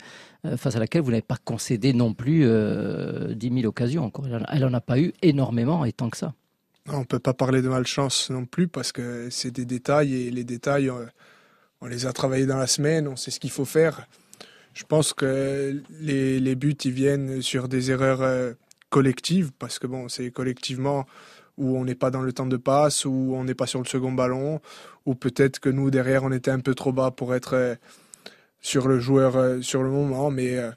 face 0.56 0.76
à 0.76 0.78
laquelle 0.78 1.02
vous 1.02 1.10
n'avez 1.10 1.22
pas 1.22 1.38
concédé 1.44 1.92
non 1.92 2.14
plus 2.14 2.42
euh, 2.44 3.34
10 3.34 3.60
000 3.60 3.66
occasions. 3.66 4.10
Elle 4.50 4.60
n'en 4.60 4.75
a 4.75 4.81
pas 4.81 4.98
eu 4.98 5.12
énormément 5.22 5.84
et 5.84 5.92
tant 5.92 6.10
que 6.10 6.16
ça. 6.16 6.34
on 6.88 7.00
ne 7.00 7.04
peut 7.04 7.19
pas 7.19 7.34
parler 7.34 7.62
de 7.62 7.69
malchance 7.69 8.31
non 8.31 8.46
plus 8.46 8.69
parce 8.69 8.92
que 8.92 9.28
c'est 9.31 9.50
des 9.50 9.64
détails 9.64 10.14
et 10.14 10.31
les 10.31 10.44
détails, 10.44 10.90
on, 11.81 11.87
les 11.87 12.06
a 12.06 12.12
travaillés 12.12 12.46
dans 12.46 12.56
la 12.56 12.66
semaine, 12.66 13.08
on 13.08 13.16
sait 13.16 13.31
ce 13.31 13.40
qu'il 13.40 13.50
faut 13.50 13.64
faire. 13.64 14.06
Je 14.72 14.84
pense 14.84 15.12
que 15.12 15.82
les, 16.00 16.54
buts, 16.54 16.76
ils 16.84 16.92
viennent 16.92 17.42
sur 17.42 17.69
des 17.69 17.90
erreurs 17.90 18.54
collectives 18.88 19.50
parce 19.58 19.78
que 19.78 19.87
bon, 19.87 20.08
c'est 20.08 20.31
collectivement 20.31 21.06
où 21.58 21.76
on 21.76 21.84
n'est 21.84 21.94
pas 21.94 22.10
dans 22.10 22.22
le 22.22 22.32
temps 22.32 22.46
de 22.46 22.56
passe, 22.56 23.04
où 23.04 23.34
on 23.34 23.44
n'est 23.44 23.54
pas 23.54 23.66
sur 23.66 23.81
le 23.81 23.87
second 23.87 24.12
ballon, 24.12 24.60
ou 25.04 25.14
peut-être 25.14 25.60
que 25.60 25.69
nous 25.69 25.90
derrière 25.90 26.25
on 26.25 26.32
était 26.32 26.50
un 26.50 26.60
peu 26.60 26.75
trop 26.75 26.92
bas 26.92 27.10
pour 27.10 27.34
être 27.34 27.54
euh, 27.54 27.75
sur 28.61 28.89
le 28.89 28.99
joueur 28.99 29.37
euh, 29.37 29.61
sur 29.61 29.83
le 29.83 29.91
moment. 29.91 30.31
Mais 30.31 30.57
euh, 30.57 30.71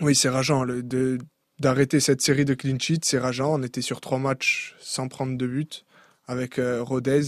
oui, 0.00 0.14
c'est 0.14 0.28
rageant 0.28 0.66
de 0.66 1.18
d'arrêter 1.58 2.00
cette 2.00 2.22
série 2.22 2.44
de 2.44 2.54
clean 2.54 2.78
sheets, 2.78 3.04
c'est 3.04 3.18
rageant. 3.18 3.54
On 3.54 3.62
était 3.62 3.82
sur 3.82 4.00
trois 4.00 4.18
matchs 4.18 4.74
sans 4.80 5.08
prendre 5.08 5.36
de 5.36 5.46
but 5.46 5.84
avec 6.26 6.58
Rodez, 6.58 7.22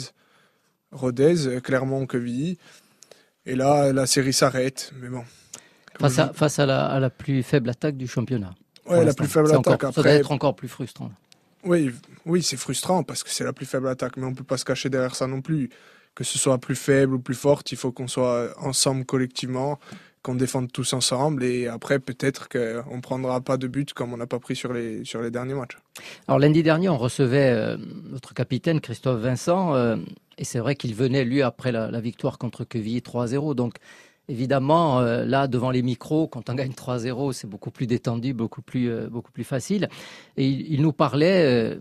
Rodez, 0.91 1.61
Clermont, 1.63 2.07
Quevilly. 2.07 2.59
Et 3.47 3.55
là, 3.55 3.93
la 3.93 4.07
série 4.07 4.33
s'arrête. 4.33 4.93
Mais 5.01 5.09
bon. 5.09 5.25
Face, 6.01 6.19
à, 6.19 6.33
face 6.33 6.59
à, 6.59 6.67
la, 6.67 6.87
à, 6.87 6.99
la, 6.99 7.11
plus 7.11 7.43
faible 7.43 7.71
attaque 7.71 7.97
du 7.97 8.09
championnat. 8.09 8.55
Oui, 8.87 9.05
la 9.05 9.15
plus 9.15 9.29
faible 9.29 9.53
attaque. 9.55 9.85
après... 9.85 9.93
Ça 9.93 10.03
doit 10.03 10.13
être 10.13 10.33
encore 10.33 10.57
plus 10.57 10.69
frustrant. 10.69 11.13
Oui, 11.65 11.91
oui 12.27 12.43
c'est 12.43 12.57
frustrant 12.57 13.03
parce 13.03 13.23
que 13.23 13.31
c'est 13.31 13.45
la 13.45 13.53
plus 13.53 13.67
faible 13.67 13.89
attaque, 13.89 14.17
mais 14.17 14.25
on 14.25 14.31
ne 14.31 14.35
peut 14.35 14.45
pas 14.45 14.59
se 14.59 14.65
cacher 14.65 14.91
derrière 14.91 15.15
ça 15.15 15.27
non 15.27 15.41
plus. 15.41 15.71
Que 16.15 16.25
ce 16.25 16.39
soit 16.39 16.59
plus 16.59 16.77
faible 16.77 17.15
ou 17.15 17.19
plus 17.19 17.35
forte, 17.35 17.73
il 17.73 17.77
faut 17.77 17.91
qu'on 17.91 18.07
soit 18.07 18.55
ensemble 18.61 19.05
collectivement, 19.05 19.81
qu'on 20.23 20.35
défende 20.35 20.73
tous 20.73 20.95
ensemble 20.95 21.45
et 21.45 21.69
après 21.69 21.99
peut-être 21.99 22.49
qu'on 22.49 22.97
ne 22.97 23.01
prendra 23.01 23.41
pas 23.41 23.57
de 23.57 23.67
but 23.67 23.93
comme 23.93 24.13
on 24.13 24.17
n'a 24.17 24.27
pas 24.27 24.39
pris 24.39 24.57
sur 24.57 24.73
les, 24.73 25.05
sur 25.05 25.21
les 25.21 25.31
derniers 25.31 25.55
matchs. 25.55 25.77
Alors 26.27 26.39
lundi 26.39 26.63
dernier, 26.63 26.89
on 26.89 26.97
recevait 26.97 27.51
euh, 27.51 27.77
notre 28.11 28.33
capitaine 28.33 28.81
Christophe 28.81 29.21
Vincent 29.21 29.75
euh, 29.75 29.97
et 30.39 30.45
c'est 30.45 30.61
vrai 30.61 30.77
qu'il 30.77 30.95
venait 30.95 31.25
lui 31.25 31.43
après 31.43 31.73
la, 31.73 31.91
la 31.91 32.01
victoire 32.01 32.39
contre 32.39 32.65
Quevilly 32.65 33.01
3-0. 33.01 33.55
Donc 33.55 33.75
Évidemment, 34.26 35.00
euh, 35.00 35.26
là, 35.26 35.47
devant 35.49 35.71
les 35.71 35.82
micros, 35.82 36.29
quand 36.29 36.49
on 36.49 36.55
gagne 36.55 36.73
3-0, 36.73 37.35
c'est 37.35 37.47
beaucoup 37.47 37.71
plus 37.71 37.87
détendu, 37.87 38.32
beaucoup 38.32 38.62
plus, 38.62 38.88
euh, 38.88 39.09
beaucoup 39.09 39.31
plus 39.31 39.44
facile. 39.44 39.91
Et 40.38 40.49
il, 40.49 40.81
nous 40.81 40.94
parlait 40.94 41.44
euh, 41.44 41.76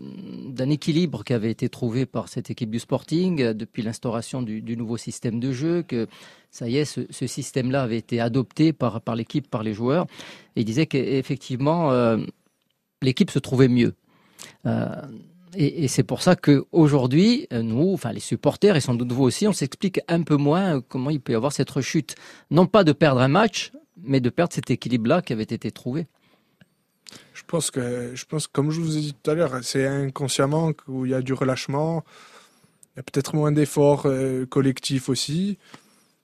d'un 0.50 0.68
équilibre 0.68 1.24
qui 1.24 1.32
avait 1.32 1.50
été 1.50 1.70
trouvé 1.70 2.04
par 2.04 2.28
cette 2.28 2.50
équipe 2.50 2.70
du 2.70 2.78
Sporting 2.78 3.52
depuis 3.52 3.82
l'instauration 3.82 4.42
du, 4.42 4.76
nouveau 4.76 4.98
système 4.98 5.40
de 5.40 5.52
jeu, 5.52 5.82
que 5.82 6.06
ça 6.50 6.68
y 6.68 6.76
est, 6.76 6.84
ce, 6.84 7.26
système-là 7.26 7.82
avait 7.82 7.96
été 7.96 8.20
adopté 8.20 8.74
par, 8.74 9.00
par 9.00 9.16
l'équipe, 9.16 9.48
par 9.48 9.62
les 9.62 9.72
joueurs. 9.72 10.06
Et 10.54 10.60
il 10.60 10.64
disait 10.66 10.86
qu'effectivement, 10.86 11.90
l'équipe 13.00 13.30
se 13.30 13.38
trouvait 13.38 13.68
mieux. 13.68 13.94
Et, 15.56 15.88
c'est 15.88 16.02
pour 16.02 16.22
ça 16.22 16.36
qu'aujourd'hui, 16.36 17.46
euh, 17.52 17.62
nous, 17.62 17.92
enfin 17.92 18.12
les 18.12 18.20
supporters 18.20 18.76
et 18.76 18.80
sans 18.80 18.94
doute 18.94 19.12
vous 19.12 19.24
aussi, 19.24 19.46
on 19.46 19.52
s'explique 19.52 20.00
un 20.08 20.22
peu 20.22 20.36
moins 20.36 20.80
comment 20.80 21.10
il 21.10 21.20
peut 21.20 21.32
y 21.32 21.36
avoir 21.36 21.52
cette 21.52 21.70
rechute. 21.70 22.14
Non 22.50 22.66
pas 22.66 22.84
de 22.84 22.92
perdre 22.92 23.20
un 23.20 23.28
match, 23.28 23.72
mais 24.02 24.20
de 24.20 24.30
perdre 24.30 24.52
cet 24.52 24.70
équilibre-là 24.70 25.22
qui 25.22 25.32
avait 25.32 25.42
été 25.42 25.70
trouvé. 25.70 26.06
Je 27.32 27.42
pense 27.46 27.70
que, 27.70 28.12
je 28.14 28.24
pense, 28.24 28.46
comme 28.46 28.70
je 28.70 28.80
vous 28.80 28.96
ai 28.96 29.00
dit 29.00 29.14
tout 29.14 29.30
à 29.30 29.34
l'heure, 29.34 29.58
c'est 29.62 29.86
inconsciemment 29.86 30.72
où 30.88 31.04
il 31.04 31.12
y 31.12 31.14
a 31.14 31.22
du 31.22 31.32
relâchement. 31.32 32.04
Il 32.94 32.98
y 32.98 33.00
a 33.00 33.02
peut-être 33.02 33.34
moins 33.34 33.52
d'efforts 33.52 34.06
euh, 34.06 34.46
collectifs 34.46 35.08
aussi. 35.08 35.58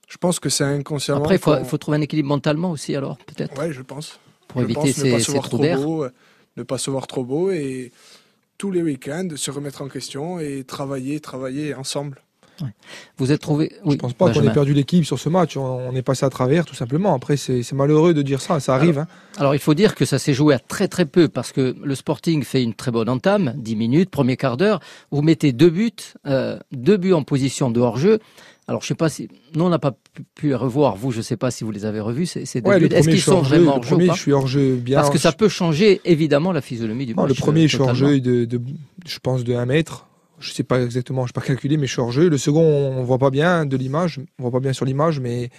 Je 0.07 0.17
pense 0.17 0.39
que 0.39 0.49
c'est 0.49 0.63
inconsciemment. 0.63 1.21
Après, 1.21 1.35
il 1.35 1.65
faut, 1.65 1.77
trouver 1.77 1.97
un 1.97 2.01
équilibre 2.01 2.29
mentalement 2.29 2.71
aussi, 2.71 2.95
alors, 2.95 3.17
peut-être. 3.17 3.53
Oui, 3.61 3.71
je 3.71 3.81
pense. 3.81 4.19
Pour 4.47 4.61
éviter 4.61 4.91
ces, 4.91 5.19
ces 5.19 5.39
trous 5.39 5.59
d'air. 5.59 5.79
Ne 6.57 6.63
pas 6.63 6.77
se 6.77 6.91
voir 6.91 7.07
trop 7.07 7.23
beau 7.23 7.49
et 7.49 7.93
tous 8.61 8.69
les 8.69 8.83
week-ends, 8.83 9.27
se 9.37 9.49
remettre 9.49 9.81
en 9.81 9.87
question 9.87 10.39
et 10.39 10.63
travailler, 10.63 11.19
travailler 11.19 11.73
ensemble. 11.73 12.21
Vous 13.17 13.31
êtes 13.31 13.41
trouvé. 13.41 13.71
Oui, 13.85 13.93
je 13.95 13.97
pense 13.97 14.13
pas 14.13 14.31
qu'on 14.31 14.43
ait 14.43 14.53
perdu 14.53 14.75
l'équipe 14.75 15.03
sur 15.03 15.17
ce 15.17 15.29
match. 15.29 15.57
On, 15.57 15.95
est 15.95 16.03
passé 16.03 16.27
à 16.27 16.29
travers, 16.29 16.63
tout 16.63 16.75
simplement. 16.75 17.15
Après, 17.15 17.37
c'est 17.37 17.71
malheureux 17.73 18.13
de 18.13 18.21
dire 18.21 18.39
ça. 18.39 18.59
Ça 18.59 18.75
arrive. 18.75 18.99
Alors, 18.99 19.09
hein. 19.09 19.37
alors, 19.37 19.55
il 19.55 19.59
faut 19.59 19.73
dire 19.73 19.95
que 19.95 20.05
ça 20.05 20.19
s'est 20.19 20.35
joué 20.35 20.53
à 20.53 20.59
très 20.59 20.87
très 20.87 21.05
peu 21.05 21.27
parce 21.27 21.51
que 21.51 21.75
le 21.83 21.95
Sporting 21.95 22.43
fait 22.43 22.61
une 22.61 22.75
très 22.75 22.91
bonne 22.91 23.09
entame, 23.09 23.55
10 23.57 23.75
minutes, 23.75 24.11
premier 24.11 24.37
quart 24.37 24.57
d'heure. 24.57 24.79
Vous 25.09 25.23
mettez 25.23 25.53
deux 25.53 25.71
buts, 25.71 26.13
euh, 26.27 26.59
deux 26.71 26.97
buts 26.97 27.13
en 27.13 27.23
position 27.23 27.71
de 27.71 27.79
hors-jeu. 27.79 28.19
Alors, 28.67 28.81
je 28.81 28.87
sais 28.87 28.95
pas 28.95 29.09
si. 29.09 29.27
Nous, 29.55 29.63
on 29.63 29.69
n'a 29.69 29.79
pas 29.79 29.93
pu 30.35 30.49
les 30.49 30.55
revoir. 30.55 30.95
Vous, 30.95 31.11
je 31.11 31.17
ne 31.17 31.23
sais 31.23 31.37
pas 31.37 31.51
si 31.51 31.63
vous 31.63 31.71
les 31.71 31.85
avez 31.85 31.99
revus. 31.99 32.25
C'est 32.25 32.41
Est-ce 32.41 33.09
qu'ils 33.09 33.21
sont 33.21 33.41
vraiment 33.41 33.77
hors 33.77 33.83
jeu 33.83 33.97
je 33.99 34.13
suis 34.13 34.31
hors 34.31 34.47
jeu 34.47 34.75
bien. 34.75 34.97
Parce 34.97 35.09
que 35.09 35.17
ça 35.17 35.31
peut 35.31 35.49
changer 35.49 36.01
évidemment 36.05 36.51
la 36.51 36.61
physionomie 36.61 37.05
du 37.05 37.15
match. 37.15 37.29
Le 37.29 37.35
premier, 37.35 37.67
je 37.67 37.75
suis 37.75 37.83
hors 37.83 37.95
jeu 37.95 38.19
de, 38.19 38.47
je 39.05 39.19
pense, 39.19 39.43
de 39.43 39.53
1 39.53 39.65
mètre. 39.65 40.07
Je 40.39 40.49
ne 40.49 40.53
sais 40.55 40.63
pas 40.63 40.81
exactement, 40.81 41.21
je 41.21 41.25
ne 41.25 41.27
sais 41.27 41.39
pas 41.39 41.45
calculer, 41.45 41.77
mais 41.77 41.85
je 41.85 41.91
suis 41.91 42.01
hors 42.01 42.11
jeu. 42.11 42.27
Le 42.27 42.37
second, 42.39 42.63
on 42.63 43.01
ne 43.01 43.05
voit 43.05 43.19
pas 43.19 43.29
bien 43.29 43.65
de 43.67 43.77
l'image. 43.77 44.19
On 44.39 44.43
voit 44.43 44.51
pas 44.51 44.59
bien 44.59 44.73
sur 44.73 44.85
l'image, 44.85 45.19
mais. 45.19 45.49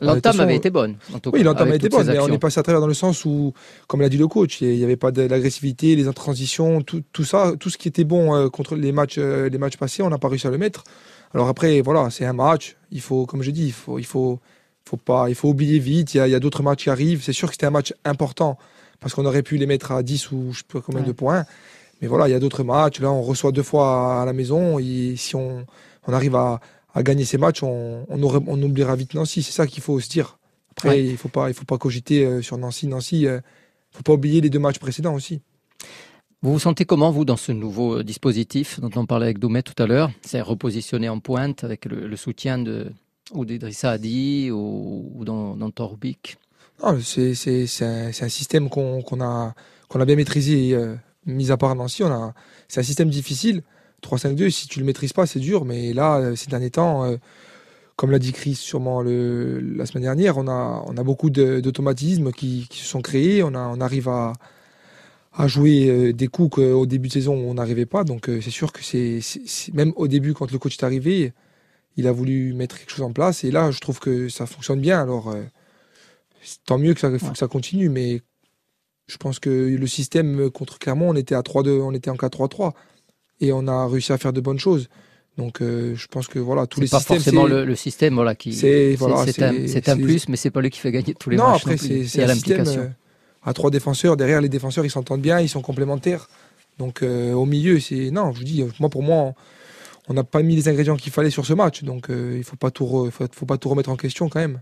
L'entame 0.00 0.40
avait 0.40 0.56
été 0.56 0.70
bonne. 0.70 0.96
oui, 1.32 1.42
l'entame 1.42 1.68
avait 1.68 1.76
été 1.76 1.88
bonne, 1.88 2.06
mais 2.06 2.18
on 2.18 2.28
est 2.28 2.38
passé 2.38 2.58
à 2.58 2.62
travers 2.62 2.80
dans 2.80 2.86
le 2.86 2.94
sens 2.94 3.24
où, 3.24 3.52
comme 3.86 4.00
l'a 4.00 4.08
dit 4.08 4.16
le 4.16 4.26
coach, 4.26 4.60
il 4.60 4.76
n'y 4.76 4.84
avait 4.84 4.96
pas 4.96 5.12
de 5.12 5.22
l'agressivité, 5.22 5.94
les 5.96 6.04
transitions, 6.12 6.80
tout, 6.80 7.02
tout, 7.12 7.24
ça, 7.24 7.52
tout 7.58 7.70
ce 7.70 7.78
qui 7.78 7.88
était 7.88 8.04
bon 8.04 8.34
euh, 8.34 8.48
contre 8.48 8.74
les 8.74 8.90
matchs, 8.90 9.16
euh, 9.18 9.48
les 9.48 9.58
matchs 9.58 9.76
passés, 9.76 10.02
on 10.02 10.08
n'a 10.08 10.18
pas 10.18 10.28
réussi 10.28 10.46
à 10.46 10.50
le 10.50 10.58
mettre. 10.58 10.82
Alors 11.34 11.48
après, 11.48 11.80
voilà, 11.80 12.10
c'est 12.10 12.24
un 12.24 12.32
match. 12.32 12.76
Il 12.90 13.00
faut, 13.00 13.26
comme 13.26 13.42
je 13.42 13.50
dis, 13.50 13.66
il 13.66 13.72
faut, 13.72 13.98
il 13.98 14.04
faut, 14.04 14.38
faut 14.84 14.96
pas, 14.96 15.28
il 15.28 15.34
faut 15.34 15.48
oublier 15.48 15.78
vite. 15.78 16.14
Il 16.14 16.18
y 16.18 16.34
a, 16.34 16.40
d'autres 16.40 16.62
matchs 16.62 16.84
qui 16.84 16.90
arrivent. 16.90 17.22
C'est 17.22 17.32
sûr 17.32 17.48
que 17.48 17.54
c'était 17.54 17.66
un 17.66 17.70
match 17.70 17.94
important 18.04 18.58
parce 19.00 19.14
qu'on 19.14 19.24
aurait 19.24 19.42
pu 19.42 19.56
les 19.56 19.66
mettre 19.66 19.92
à 19.92 20.02
10 20.02 20.30
ou 20.32 20.52
je 20.52 20.58
sais 20.58 20.64
pas 20.70 20.80
combien 20.80 21.02
de 21.02 21.12
points. 21.12 21.44
Mais 22.00 22.08
voilà, 22.08 22.28
il 22.28 22.32
y 22.32 22.34
a 22.34 22.40
d'autres 22.40 22.64
matchs. 22.64 23.00
Là, 23.00 23.10
on 23.10 23.22
reçoit 23.22 23.52
deux 23.52 23.62
fois 23.62 24.22
à 24.22 24.24
la 24.24 24.32
maison. 24.32 24.78
Et 24.78 25.14
si 25.16 25.34
on, 25.36 25.64
on 26.06 26.12
arrive 26.12 26.34
à, 26.34 26.60
à, 26.94 27.02
gagner 27.02 27.24
ces 27.24 27.38
matchs, 27.38 27.62
on, 27.62 28.04
on, 28.08 28.22
on 28.22 28.62
oubliera 28.62 28.94
vite 28.96 29.14
Nancy. 29.14 29.42
C'est 29.42 29.52
ça 29.52 29.66
qu'il 29.66 29.82
faut 29.82 30.00
se 30.00 30.08
dire. 30.08 30.38
Après, 30.72 31.02
il 31.02 31.16
faut 31.16 31.28
pas, 31.28 31.48
il 31.48 31.54
faut 31.54 31.64
pas 31.64 31.78
cogiter 31.78 32.24
euh, 32.24 32.42
sur 32.42 32.58
Nancy. 32.58 32.86
Nancy, 32.88 33.20
il 33.20 33.28
euh, 33.28 33.40
faut 33.90 34.02
pas 34.02 34.14
oublier 34.14 34.40
les 34.40 34.50
deux 34.50 34.58
matchs 34.58 34.78
précédents 34.78 35.14
aussi. 35.14 35.40
Vous 36.44 36.54
vous 36.54 36.58
sentez 36.58 36.84
comment, 36.84 37.12
vous, 37.12 37.24
dans 37.24 37.36
ce 37.36 37.52
nouveau 37.52 37.98
euh, 37.98 38.02
dispositif 38.02 38.80
dont 38.80 38.90
on 38.96 39.06
parlait 39.06 39.26
avec 39.26 39.38
Doumet 39.38 39.62
tout 39.62 39.80
à 39.80 39.86
l'heure? 39.86 40.10
C'est 40.22 40.40
repositionné 40.40 41.08
en 41.08 41.20
pointe 41.20 41.62
avec 41.62 41.84
le, 41.84 42.16
soutien 42.16 42.58
de 42.58 42.90
ou 43.32 43.44
d'Idrissa 43.44 43.92
Adi 43.92 44.50
ou, 44.50 45.12
ou 45.14 45.24
dans, 45.24 45.54
dans 45.54 45.70
Torbic? 45.70 46.38
C'est 47.00 47.30
un, 47.82 48.28
système 48.28 48.68
qu'on 48.68 49.20
a, 49.20 49.54
bien 50.04 50.16
maîtrisé, 50.16 50.76
mis 51.26 51.52
à 51.52 51.56
part 51.56 51.76
Nancy. 51.76 52.02
C'est 52.66 52.80
un 52.80 52.82
système 52.82 53.08
difficile. 53.08 53.62
3-5-2, 54.02 54.50
si 54.50 54.66
tu 54.66 54.80
le 54.80 54.84
maîtrises 54.84 55.12
pas, 55.12 55.26
c'est 55.26 55.38
dur. 55.38 55.64
Mais 55.64 55.92
là, 55.92 56.34
ces 56.34 56.48
derniers 56.48 56.70
temps, 56.70 57.08
comme 57.94 58.10
l'a 58.10 58.18
dit 58.18 58.32
Chris 58.32 58.56
sûrement 58.56 59.00
la 59.00 59.86
semaine 59.86 60.02
dernière, 60.02 60.38
on 60.38 60.48
a, 60.48 61.02
beaucoup 61.04 61.30
d'automatismes 61.30 62.32
qui, 62.32 62.66
se 62.72 62.84
sont 62.84 63.00
créés. 63.00 63.44
On 63.44 63.80
arrive 63.80 64.08
à, 64.08 64.32
à 65.34 65.48
jouer 65.48 65.88
euh, 65.88 66.12
des 66.12 66.28
coups 66.28 66.56
qu'au 66.56 66.86
début 66.86 67.08
de 67.08 67.12
saison 67.12 67.34
on 67.34 67.54
n'arrivait 67.54 67.86
pas. 67.86 68.04
Donc 68.04 68.28
euh, 68.28 68.40
c'est 68.40 68.50
sûr 68.50 68.72
que 68.72 68.82
c'est 68.82 69.20
même 69.72 69.92
au 69.96 70.08
début 70.08 70.34
quand 70.34 70.50
le 70.50 70.58
coach 70.58 70.76
est 70.78 70.84
arrivé, 70.84 71.32
il 71.96 72.06
a 72.06 72.12
voulu 72.12 72.52
mettre 72.52 72.78
quelque 72.78 72.90
chose 72.90 73.02
en 73.02 73.12
place 73.12 73.44
et 73.44 73.50
là 73.50 73.70
je 73.70 73.80
trouve 73.80 73.98
que 73.98 74.28
ça 74.28 74.46
fonctionne 74.46 74.80
bien. 74.80 75.00
Alors 75.00 75.30
euh, 75.30 75.42
tant 76.66 76.78
mieux 76.78 76.94
que 76.94 77.00
ça, 77.00 77.16
faut 77.18 77.32
que 77.32 77.38
ça 77.38 77.48
continue, 77.48 77.88
mais 77.88 78.20
je 79.06 79.16
pense 79.16 79.38
que 79.38 79.50
le 79.50 79.86
système 79.86 80.50
contre 80.50 80.78
Clermont 80.78 81.10
on 81.10 81.16
était 81.16 81.34
à 81.34 81.40
3-2, 81.40 81.80
on 81.80 81.92
était 81.92 82.10
en 82.10 82.16
4-3-3 82.16 82.72
et 83.40 83.52
on 83.52 83.66
a 83.66 83.86
réussi 83.86 84.12
à 84.12 84.18
faire 84.18 84.32
de 84.32 84.40
bonnes 84.40 84.60
choses. 84.60 84.88
Donc 85.38 85.60
je 85.60 86.06
pense 86.08 86.28
que 86.28 86.38
voilà 86.38 86.66
tous 86.66 86.80
les 86.82 86.88
pas 86.88 86.98
systèmes. 86.98 87.16
forcément 87.16 87.46
le, 87.46 87.64
le, 87.64 87.74
système 87.74 88.14
voilà 88.14 88.34
qui. 88.34 88.52
C'est 88.52 88.96
voilà, 88.96 89.20
un, 89.20 89.22
un, 89.24 89.96
plus, 89.96 90.28
mais 90.28 90.36
c'est 90.36 90.50
pas 90.50 90.60
lui 90.60 90.68
qui 90.68 90.78
fait 90.78 90.92
gagner 90.92 91.14
tous 91.14 91.30
les 91.30 91.38
non, 91.38 91.48
matchs. 91.48 91.62
Après, 91.62 91.78
c'est 91.78 92.26
l'implication 92.26 92.92
à 93.44 93.52
trois 93.52 93.70
défenseurs. 93.70 94.16
Derrière, 94.16 94.40
les 94.40 94.48
défenseurs, 94.48 94.84
ils 94.84 94.90
s'entendent 94.90 95.22
bien, 95.22 95.40
ils 95.40 95.48
sont 95.48 95.62
complémentaires. 95.62 96.28
Donc 96.78 97.02
euh, 97.02 97.32
au 97.32 97.46
milieu, 97.46 97.78
c'est 97.80 98.10
non, 98.10 98.32
je 98.32 98.38
vous 98.38 98.44
dis, 98.44 98.64
moi 98.80 98.88
pour 98.88 99.02
moi, 99.02 99.34
on 100.08 100.14
n'a 100.14 100.24
pas 100.24 100.42
mis 100.42 100.56
les 100.56 100.68
ingrédients 100.68 100.96
qu'il 100.96 101.12
fallait 101.12 101.30
sur 101.30 101.46
ce 101.46 101.52
match, 101.52 101.84
donc 101.84 102.10
euh, 102.10 102.34
il 102.36 102.44
faut 102.44 102.56
faut, 102.56 103.46
pas 103.46 103.58
tout 103.58 103.68
remettre 103.68 103.90
en 103.90 103.96
question 103.96 104.28
quand 104.28 104.40
même. 104.40 104.60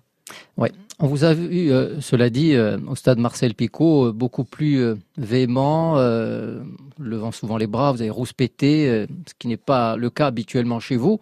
Ouais, 0.56 0.72
on 0.98 1.06
vous 1.06 1.24
a 1.24 1.34
vu, 1.34 1.72
euh, 1.72 2.00
cela 2.00 2.30
dit, 2.30 2.56
au 2.56 2.94
stade 2.94 3.18
Marcel 3.18 3.54
Picot, 3.54 4.12
beaucoup 4.12 4.44
plus 4.44 4.94
véhément, 5.16 5.96
levant 6.98 7.32
souvent 7.32 7.56
les 7.56 7.66
bras, 7.66 7.92
vous 7.92 8.02
avez 8.02 8.10
rouspété, 8.10 9.06
ce 9.26 9.34
qui 9.38 9.48
n'est 9.48 9.56
pas 9.56 9.96
le 9.96 10.10
cas 10.10 10.26
habituellement 10.26 10.80
chez 10.80 10.96
vous. 10.96 11.20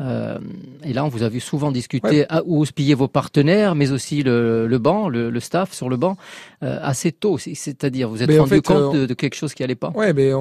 Euh, 0.00 0.38
et 0.84 0.92
là, 0.92 1.04
on 1.04 1.08
vous 1.08 1.22
a 1.22 1.28
vu 1.28 1.40
souvent 1.40 1.72
discuter 1.72 2.26
ou 2.44 2.60
houspiller 2.60 2.94
vos 2.94 3.08
partenaires, 3.08 3.74
mais 3.74 3.92
aussi 3.92 4.22
le, 4.22 4.66
le 4.66 4.78
banc, 4.78 5.08
le, 5.08 5.40
staff 5.40 5.72
sur 5.72 5.88
le 5.88 5.96
banc, 5.96 6.16
euh, 6.62 6.78
assez 6.82 7.12
tôt. 7.12 7.38
C'est-à-dire, 7.38 8.08
vous 8.08 8.22
êtes 8.22 8.38
rendu 8.38 8.62
compte 8.62 8.94
euh, 8.94 9.06
de, 9.06 9.14
quelque 9.14 9.34
chose 9.34 9.54
qui 9.54 9.62
allait 9.62 9.74
pas? 9.74 9.90
Ouais, 9.94 10.12
mais 10.12 10.32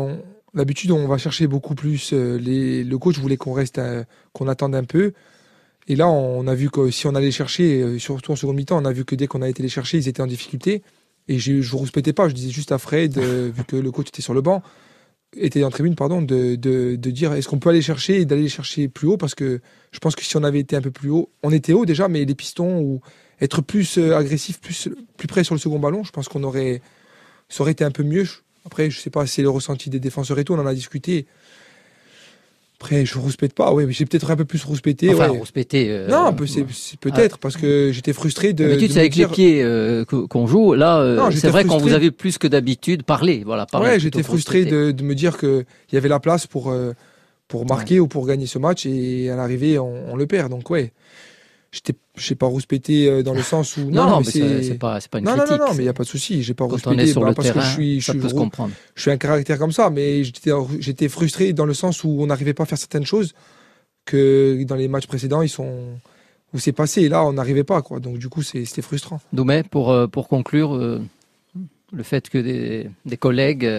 d'habitude, 0.53 0.91
on 0.91 1.07
va 1.07 1.17
chercher 1.17 1.48
beaucoup 1.48 1.75
plus. 1.75 2.12
Les, 2.13 2.84
le 2.84 2.98
coach 2.98 3.17
voulait 3.17 3.38
qu'on 3.38 3.53
reste, 3.53 3.79
qu'on 4.34 4.48
attende 4.48 4.75
un 4.75 4.84
peu. 4.84 5.13
Et 5.88 5.96
là, 5.96 6.08
on 6.08 6.48
a 6.48 6.56
vu 6.56 6.70
que 6.70 6.89
si 6.89 7.06
on 7.08 7.13
allait 7.15 7.32
chercher, 7.32 8.00
surtout 8.00 8.32
en 8.32 8.36
seconde 8.36 8.56
mi-temps, 8.56 8.82
on 8.82 8.86
a 8.86 8.94
vu 8.94 9.06
que 9.06 9.15
dès 9.15 9.27
qu'on 9.27 9.42
a 9.42 9.50
été 9.50 9.62
les 9.62 9.70
chercher, 9.70 9.98
ils 9.98 10.08
étaient 10.08 10.22
en 10.22 10.27
difficulté. 10.27 10.82
Et 11.27 11.38
je 11.39 11.54
ne 11.54 11.75
rouspétais 11.75 12.13
pas, 12.13 12.27
je 12.27 12.34
disais 12.34 12.51
juste 12.51 12.72
à 12.72 12.77
Fred, 12.77 13.18
vu 13.20 13.63
que 13.65 13.75
le 13.75 13.92
coach 13.92 14.08
était 14.08 14.22
sur 14.22 14.34
le 14.34 14.42
banc, 14.42 14.63
était 15.38 15.63
en 15.63 15.70
tribune, 15.70 15.96
pardon, 15.96 16.22
de, 16.22 16.56
de, 16.56 16.96
de 16.96 17.12
dire 17.12 17.34
est-ce 17.34 17.48
qu'on 17.48 17.60
peut 17.60 17.70
aller 17.70 17.82
chercher 17.82 18.22
et 18.22 18.25
d'aller 18.25 18.50
chercher 18.50 18.88
plus 18.88 19.08
haut? 19.08 19.18
Parce 19.18 19.36
que 19.36 19.62
je 19.92 20.00
pense 20.00 20.15
que 20.15 20.24
si 20.24 20.36
on 20.38 20.44
avait 20.44 20.60
été 20.60 20.75
un 20.75 20.82
peu 20.82 20.92
plus 20.92 21.10
haut, 21.10 21.30
on 21.44 21.51
était 21.51 21.74
haut 21.74 21.86
déjà, 21.86 22.08
mais 22.08 22.25
les 22.25 22.36
pistons 22.36 22.80
ou 22.80 23.01
être 23.42 23.62
plus 23.62 23.98
euh, 23.98 24.15
agressif, 24.15 24.60
plus, 24.60 24.89
plus 25.18 25.27
près 25.27 25.44
sur 25.44 25.56
le 25.56 25.60
second 25.60 25.80
ballon, 25.80 26.04
je 26.04 26.12
pense 26.12 26.30
qu'on 26.30 26.44
aurait, 26.44 26.82
ça 27.50 27.63
aurait 27.63 27.74
été 27.74 27.84
un 27.84 27.92
peu 27.92 28.04
mieux. 28.04 28.25
Après, 28.65 28.89
je 28.89 29.00
sais 29.00 29.10
pas, 29.10 29.27
c'est 29.27 29.42
le 29.42 29.50
ressenti 29.50 29.89
des 29.89 30.00
défenseurs 30.00 30.39
et 30.39 30.44
tout, 30.44 30.54
on 30.54 30.60
en 30.60 30.65
a 30.65 30.74
discuté. 30.74 31.27
Après, 32.77 33.05
je 33.05 33.17
rouspète 33.17 33.53
pas, 33.53 33.74
oui, 33.74 33.86
mais 33.86 33.94
j'ai 33.94 34.05
peut-être 34.05 34.29
un 34.32 34.36
peu 34.36 34.44
plus 34.44 34.63
rouspété. 34.65 35.13
Enfin, 35.13 35.27
rouspété. 35.27 35.88
Euh, 35.89 36.08
non, 36.10 36.34
peut-être 36.34 37.38
parce 37.38 37.55
que 37.55 37.91
j'étais 37.94 38.12
frustré 38.12 38.51
de. 38.51 38.67
D'habitude, 38.67 38.91
c'est 38.91 39.00
avec 39.00 39.15
les 39.15 39.27
pieds 39.27 39.63
euh, 39.63 40.03
qu'on 40.03 40.46
joue. 40.46 40.74
Là, 40.74 41.00
euh, 41.00 41.32
c'est 41.32 41.48
vrai 41.48 41.63
qu'on 41.63 41.77
vous 41.77 41.94
avait 41.94 42.12
plus 42.12 42.38
que 42.38 42.48
d'habitude 42.48 43.03
parlé. 43.03 43.44
Voilà, 43.46 43.65
parlé 43.65 43.91
ouais, 43.91 44.00
j'étais 44.00 44.24
frustré 44.24 44.65
de, 44.65 44.91
de, 44.91 45.03
me 45.03 45.15
dire 45.15 45.38
qu'il 45.38 45.65
y 45.94 45.98
avait 45.98 46.10
la 46.10 46.20
place 46.20 46.48
pour, 46.48 46.75
pour 47.48 47.65
marquer 47.65 48.01
ou 48.01 48.08
pour 48.08 48.27
gagner 48.27 48.46
ce 48.46 48.60
match 48.60 48.86
et 48.86 49.29
à 49.29 49.38
l'arrivée, 49.38 49.79
on, 49.79 50.12
on, 50.12 50.15
le 50.17 50.27
perd. 50.27 50.50
Donc, 50.50 50.70
ouais 50.70 50.91
je 52.15 52.25
sais 52.25 52.36
pas 52.36 52.45
rouspété 52.45 53.10
euh, 53.10 53.24
dans 53.24 53.34
le 53.34 53.41
sens 53.41 53.77
où 53.77 53.89
non, 53.91 54.10
non, 54.10 54.19
mais 54.19 54.62
c'est 54.63 54.77
pas 54.79 55.00
c'est 55.00 55.10
pas 55.10 55.19
une 55.19 55.25
non, 55.25 55.34
critique. 55.34 55.51
Non 55.51 55.57
non 55.57 55.65
non, 55.65 55.74
mais 55.74 55.84
il 55.84 55.86
y 55.86 55.89
a 55.89 55.93
pas 55.93 56.03
de 56.03 56.07
souci, 56.07 56.43
j'ai 56.43 56.53
pas 56.53 56.65
rouspété 56.65 57.13
bah, 57.13 57.34
parce 57.36 57.48
terrain, 57.48 57.60
que 57.60 57.65
je 57.65 57.72
suis 57.72 58.01
je 58.01 58.12
suis 58.12 58.34
comprendre. 58.34 58.74
Je 58.95 59.01
suis 59.01 59.12
un 59.12 59.17
caractère 59.17 59.57
comme 59.57 59.72
ça, 59.72 59.89
mais 59.89 60.24
j'étais 60.24 60.51
j'étais 60.79 61.10
frustré 61.10 61.53
dans 61.53 61.65
le 61.65 61.74
sens 61.74 62.03
où 62.03 62.17
on 62.19 62.27
n'arrivait 62.27 62.53
pas 62.53 62.63
à 62.63 62.65
faire 62.65 62.77
certaines 62.77 63.05
choses 63.05 63.34
que 64.05 64.63
dans 64.63 64.75
les 64.75 64.88
matchs 64.88 65.07
précédents, 65.07 65.41
ils 65.41 65.50
sont 65.50 65.89
où 66.53 66.60
c'est 66.60 66.72
passé 66.72 67.01
et 67.01 67.10
là 67.10 67.25
on 67.25 67.34
n'arrivait 67.34 67.63
pas 67.63 67.81
quoi. 67.81 68.00
Donc 68.00 68.17
du 68.17 68.29
coup, 68.29 68.43
c'était 68.43 68.81
frustrant. 68.81 69.19
Doumé 69.34 69.63
pour 69.63 69.91
euh, 69.91 70.07
pour 70.07 70.27
conclure 70.29 70.75
euh, 70.75 71.01
le 71.91 72.03
fait 72.03 72.29
que 72.29 72.38
des, 72.38 72.89
des 73.05 73.17
collègues 73.17 73.69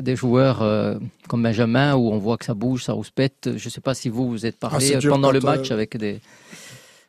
des 0.00 0.16
joueurs 0.16 0.64
comme 1.28 1.42
Benjamin 1.42 1.94
où 1.96 2.10
on 2.10 2.18
voit 2.18 2.38
que 2.38 2.46
ça 2.46 2.54
bouge, 2.54 2.84
ça 2.84 2.94
rouspète. 2.94 3.50
Je 3.56 3.66
ne 3.66 3.70
sais 3.70 3.82
pas 3.82 3.92
si 3.92 4.08
vous 4.08 4.26
vous 4.26 4.46
êtes 4.46 4.58
parlé 4.58 4.94
ah, 4.94 5.06
pendant 5.06 5.30
le 5.30 5.40
match 5.40 5.70
avec 5.70 5.98
des 5.98 6.20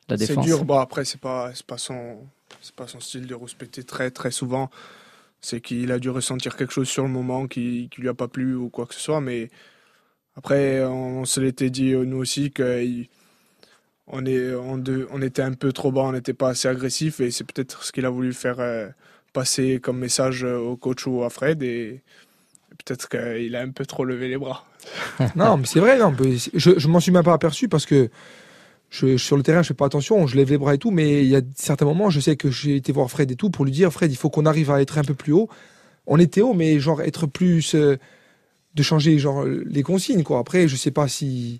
c'est 0.09 0.39
dur. 0.39 0.65
Bon, 0.65 0.79
après, 0.79 1.05
c'est 1.05 1.19
pas, 1.19 1.51
pas 1.67 1.77
son, 1.77 2.17
c'est 2.61 2.75
pas 2.75 2.87
son 2.87 2.99
style 2.99 3.27
de 3.27 3.35
rouspéter 3.35 3.83
très, 3.83 4.11
très 4.11 4.31
souvent. 4.31 4.69
C'est 5.41 5.59
qu'il 5.59 5.91
a 5.91 5.99
dû 5.99 6.09
ressentir 6.09 6.55
quelque 6.55 6.73
chose 6.73 6.87
sur 6.87 7.03
le 7.03 7.09
moment 7.09 7.47
qui, 7.47 7.89
qui 7.91 8.01
lui 8.01 8.09
a 8.09 8.13
pas 8.13 8.27
plu 8.27 8.55
ou 8.55 8.69
quoi 8.69 8.85
que 8.85 8.93
ce 8.93 8.99
soit. 8.99 9.21
Mais 9.21 9.49
après, 10.37 10.83
on, 10.83 11.25
se 11.25 11.39
l'était 11.39 11.69
dit 11.69 11.93
euh, 11.93 12.05
nous 12.05 12.17
aussi 12.17 12.51
qu'on 12.51 13.03
on 14.07 14.25
est, 14.25 14.53
on, 14.55 14.81
on, 15.11 15.21
était 15.21 15.41
un 15.41 15.53
peu 15.53 15.71
trop 15.71 15.91
bas, 15.91 16.01
on 16.01 16.13
n'était 16.13 16.33
pas 16.33 16.49
assez 16.49 16.67
agressif 16.67 17.19
et 17.19 17.29
c'est 17.29 17.43
peut-être 17.43 17.83
ce 17.83 17.91
qu'il 17.91 18.05
a 18.05 18.09
voulu 18.09 18.33
faire 18.33 18.59
euh, 18.59 18.87
passer 19.33 19.79
comme 19.81 19.99
message 19.99 20.43
euh, 20.43 20.57
au 20.57 20.75
coach 20.75 21.05
ou 21.05 21.23
à 21.23 21.29
Fred 21.29 21.61
et, 21.61 22.01
peut-être 22.85 23.07
qu'il 23.07 23.55
a 23.55 23.61
un 23.61 23.69
peu 23.69 23.85
trop 23.85 24.03
levé 24.03 24.27
les 24.27 24.37
bras. 24.37 24.65
non, 25.35 25.57
mais 25.57 25.65
c'est 25.65 25.79
vrai, 25.79 25.99
non, 25.99 26.13
je, 26.55 26.79
je 26.79 26.87
m'en 26.87 26.99
suis 26.99 27.11
même 27.11 27.23
pas 27.23 27.33
aperçu 27.33 27.69
parce 27.69 27.85
que 27.85 28.09
je, 28.93 29.17
sur 29.17 29.37
le 29.37 29.43
terrain, 29.43 29.63
je 29.63 29.69
fais 29.69 29.73
pas 29.73 29.87
attention, 29.87 30.27
je 30.27 30.35
lève 30.35 30.51
les 30.51 30.57
bras 30.59 30.75
et 30.75 30.77
tout, 30.77 30.91
mais 30.91 31.23
il 31.23 31.29
y 31.29 31.35
a 31.35 31.41
certains 31.55 31.85
moments, 31.85 32.11
je 32.11 32.19
sais 32.19 32.35
que 32.35 32.51
j'ai 32.51 32.75
été 32.75 32.91
voir 32.91 33.09
Fred 33.09 33.31
et 33.31 33.35
tout 33.35 33.49
pour 33.49 33.65
lui 33.65 33.71
dire, 33.71 33.91
Fred, 33.91 34.11
il 34.11 34.15
faut 34.15 34.29
qu'on 34.29 34.45
arrive 34.45 34.69
à 34.69 34.81
être 34.81 34.99
un 34.99 35.03
peu 35.03 35.15
plus 35.15 35.33
haut. 35.33 35.49
On 36.05 36.19
était 36.19 36.41
haut, 36.41 36.53
mais 36.53 36.79
genre 36.79 37.01
être 37.01 37.25
plus, 37.25 37.73
euh, 37.73 37.97
de 38.75 38.83
changer 38.83 39.17
genre 39.17 39.45
les 39.45 39.81
consignes 39.81 40.21
quoi. 40.21 40.37
Après, 40.37 40.67
je 40.67 40.75
sais 40.75 40.91
pas 40.91 41.07
si 41.07 41.59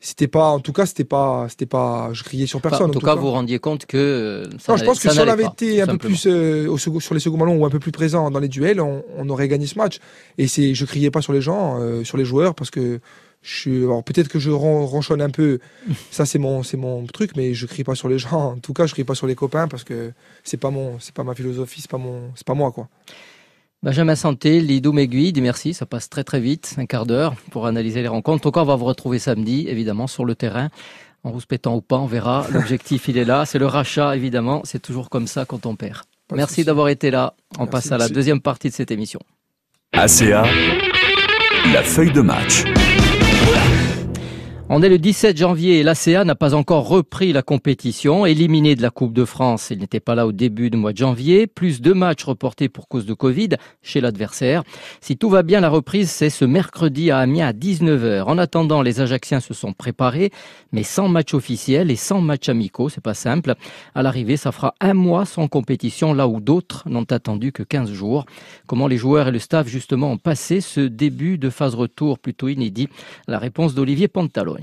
c'était 0.00 0.26
pas, 0.26 0.48
en 0.48 0.58
tout 0.58 0.72
cas, 0.72 0.84
c'était 0.84 1.04
pas, 1.04 1.46
c'était 1.48 1.66
pas, 1.66 2.10
je 2.14 2.24
criais 2.24 2.46
sur 2.46 2.60
personne. 2.60 2.90
en, 2.90 2.92
tout, 2.92 2.98
cas, 2.98 3.14
vous 3.14 3.22
vous 3.22 3.30
rendiez 3.30 3.60
compte 3.60 3.86
que 3.86 3.96
euh, 3.96 4.50
non, 4.68 4.76
je 4.76 4.84
pense 4.84 4.98
que 4.98 5.08
si 5.08 5.20
on 5.20 5.28
avait 5.28 5.44
été 5.44 5.82
un 5.82 5.86
peu 5.86 5.98
plus 5.98 6.26
euh, 6.26 6.66
au 6.66 6.78
sur 6.78 7.14
les 7.14 7.20
seconds 7.20 7.38
ballons 7.38 7.58
ou 7.58 7.64
un 7.64 7.70
peu 7.70 7.78
plus 7.78 7.92
présent 7.92 8.28
dans 8.28 8.40
les 8.40 8.48
duels, 8.48 8.80
on, 8.80 9.04
on 9.16 9.28
aurait 9.28 9.46
gagné 9.46 9.68
ce 9.68 9.78
match. 9.78 10.00
Et 10.36 10.48
c'est, 10.48 10.74
je 10.74 10.84
criais 10.84 11.12
pas 11.12 11.22
sur 11.22 11.32
les 11.32 11.40
gens, 11.40 11.78
sur 12.02 12.16
les 12.16 12.24
joueurs, 12.24 12.56
parce 12.56 12.72
que 12.72 12.98
alors 13.66 14.04
peut-être 14.04 14.28
que 14.28 14.38
je 14.38 14.50
ronchonne 14.50 15.22
un 15.22 15.30
peu, 15.30 15.58
ça 16.10 16.26
c'est 16.26 16.38
mon 16.38 16.62
c'est 16.62 16.76
mon 16.76 17.04
truc, 17.06 17.32
mais 17.36 17.54
je 17.54 17.66
crie 17.66 17.84
pas 17.84 17.94
sur 17.94 18.08
les 18.08 18.18
gens. 18.18 18.52
En 18.52 18.58
tout 18.58 18.72
cas, 18.72 18.86
je 18.86 18.94
crie 18.94 19.04
pas 19.04 19.14
sur 19.14 19.26
les 19.26 19.34
copains 19.34 19.68
parce 19.68 19.84
que 19.84 20.12
c'est 20.44 20.56
pas 20.56 20.70
mon 20.70 20.98
c'est 21.00 21.14
pas 21.14 21.24
ma 21.24 21.34
philosophie, 21.34 21.80
c'est 21.80 21.90
pas 21.90 21.98
mon 21.98 22.30
c'est 22.34 22.46
pas 22.46 22.54
moi 22.54 22.72
quoi. 22.72 22.88
Benjamin 23.82 24.14
Santé, 24.14 24.60
Lido 24.60 24.92
dit 24.92 25.40
merci, 25.40 25.74
ça 25.74 25.86
passe 25.86 26.08
très 26.08 26.22
très 26.22 26.38
vite, 26.38 26.74
un 26.78 26.86
quart 26.86 27.04
d'heure 27.04 27.34
pour 27.50 27.66
analyser 27.66 28.00
les 28.00 28.06
rencontres. 28.06 28.44
Donc 28.44 28.56
on 28.56 28.64
va 28.64 28.76
vous 28.76 28.84
retrouver 28.84 29.18
samedi, 29.18 29.66
évidemment, 29.68 30.06
sur 30.06 30.24
le 30.24 30.36
terrain, 30.36 30.68
en 31.24 31.32
rouspétant 31.32 31.74
ou 31.74 31.80
pas, 31.80 31.98
on 31.98 32.06
verra. 32.06 32.46
L'objectif 32.52 33.08
il 33.08 33.18
est 33.18 33.24
là, 33.24 33.44
c'est 33.44 33.58
le 33.58 33.66
rachat 33.66 34.14
évidemment, 34.14 34.62
c'est 34.64 34.80
toujours 34.80 35.10
comme 35.10 35.26
ça 35.26 35.44
quand 35.46 35.66
on 35.66 35.74
perd. 35.74 36.02
merci 36.32 36.64
d'avoir 36.64 36.88
été 36.90 37.10
là. 37.10 37.34
On 37.58 37.66
passe 37.66 37.90
à 37.90 37.98
la 37.98 38.08
deuxième 38.08 38.40
partie 38.40 38.68
de 38.68 38.74
cette 38.74 38.92
émission. 38.92 39.18
ACA, 39.94 40.44
la 41.72 41.82
feuille 41.82 42.12
de 42.12 42.20
match. 42.20 42.62
On 44.74 44.80
est 44.80 44.88
le 44.88 44.96
17 44.96 45.36
janvier 45.36 45.80
et 45.80 45.82
l'ACA 45.82 46.24
n'a 46.24 46.34
pas 46.34 46.54
encore 46.54 46.88
repris 46.88 47.34
la 47.34 47.42
compétition. 47.42 48.24
Éliminé 48.24 48.74
de 48.74 48.80
la 48.80 48.88
Coupe 48.88 49.12
de 49.12 49.26
France, 49.26 49.68
il 49.70 49.80
n'était 49.80 50.00
pas 50.00 50.14
là 50.14 50.26
au 50.26 50.32
début 50.32 50.70
du 50.70 50.78
mois 50.78 50.94
de 50.94 50.96
janvier. 50.96 51.46
Plus 51.46 51.82
deux 51.82 51.92
matchs 51.92 52.24
reportés 52.24 52.70
pour 52.70 52.88
cause 52.88 53.04
de 53.04 53.12
Covid 53.12 53.50
chez 53.82 54.00
l'adversaire. 54.00 54.62
Si 55.02 55.18
tout 55.18 55.28
va 55.28 55.42
bien, 55.42 55.60
la 55.60 55.68
reprise, 55.68 56.10
c'est 56.10 56.30
ce 56.30 56.46
mercredi 56.46 57.10
à 57.10 57.18
Amiens 57.18 57.48
à 57.48 57.52
19h. 57.52 58.22
En 58.22 58.38
attendant, 58.38 58.80
les 58.80 59.02
Ajacciens 59.02 59.40
se 59.40 59.52
sont 59.52 59.74
préparés, 59.74 60.30
mais 60.72 60.84
sans 60.84 61.06
match 61.06 61.34
officiel 61.34 61.90
et 61.90 61.96
sans 61.96 62.22
match 62.22 62.48
amicaux. 62.48 62.88
C'est 62.88 63.02
pas 63.02 63.12
simple. 63.12 63.56
À 63.94 64.02
l'arrivée, 64.02 64.38
ça 64.38 64.52
fera 64.52 64.72
un 64.80 64.94
mois 64.94 65.26
sans 65.26 65.48
compétition, 65.48 66.14
là 66.14 66.26
où 66.26 66.40
d'autres 66.40 66.88
n'ont 66.88 67.04
attendu 67.10 67.52
que 67.52 67.62
15 67.62 67.92
jours. 67.92 68.24
Comment 68.66 68.86
les 68.86 68.96
joueurs 68.96 69.28
et 69.28 69.32
le 69.32 69.38
staff, 69.38 69.68
justement, 69.68 70.12
ont 70.12 70.16
passé 70.16 70.62
ce 70.62 70.80
début 70.80 71.36
de 71.36 71.50
phase 71.50 71.74
retour 71.74 72.18
plutôt 72.18 72.48
inédit? 72.48 72.88
La 73.28 73.38
réponse 73.38 73.74
d'Olivier 73.74 74.08
Pantaloni. 74.08 74.61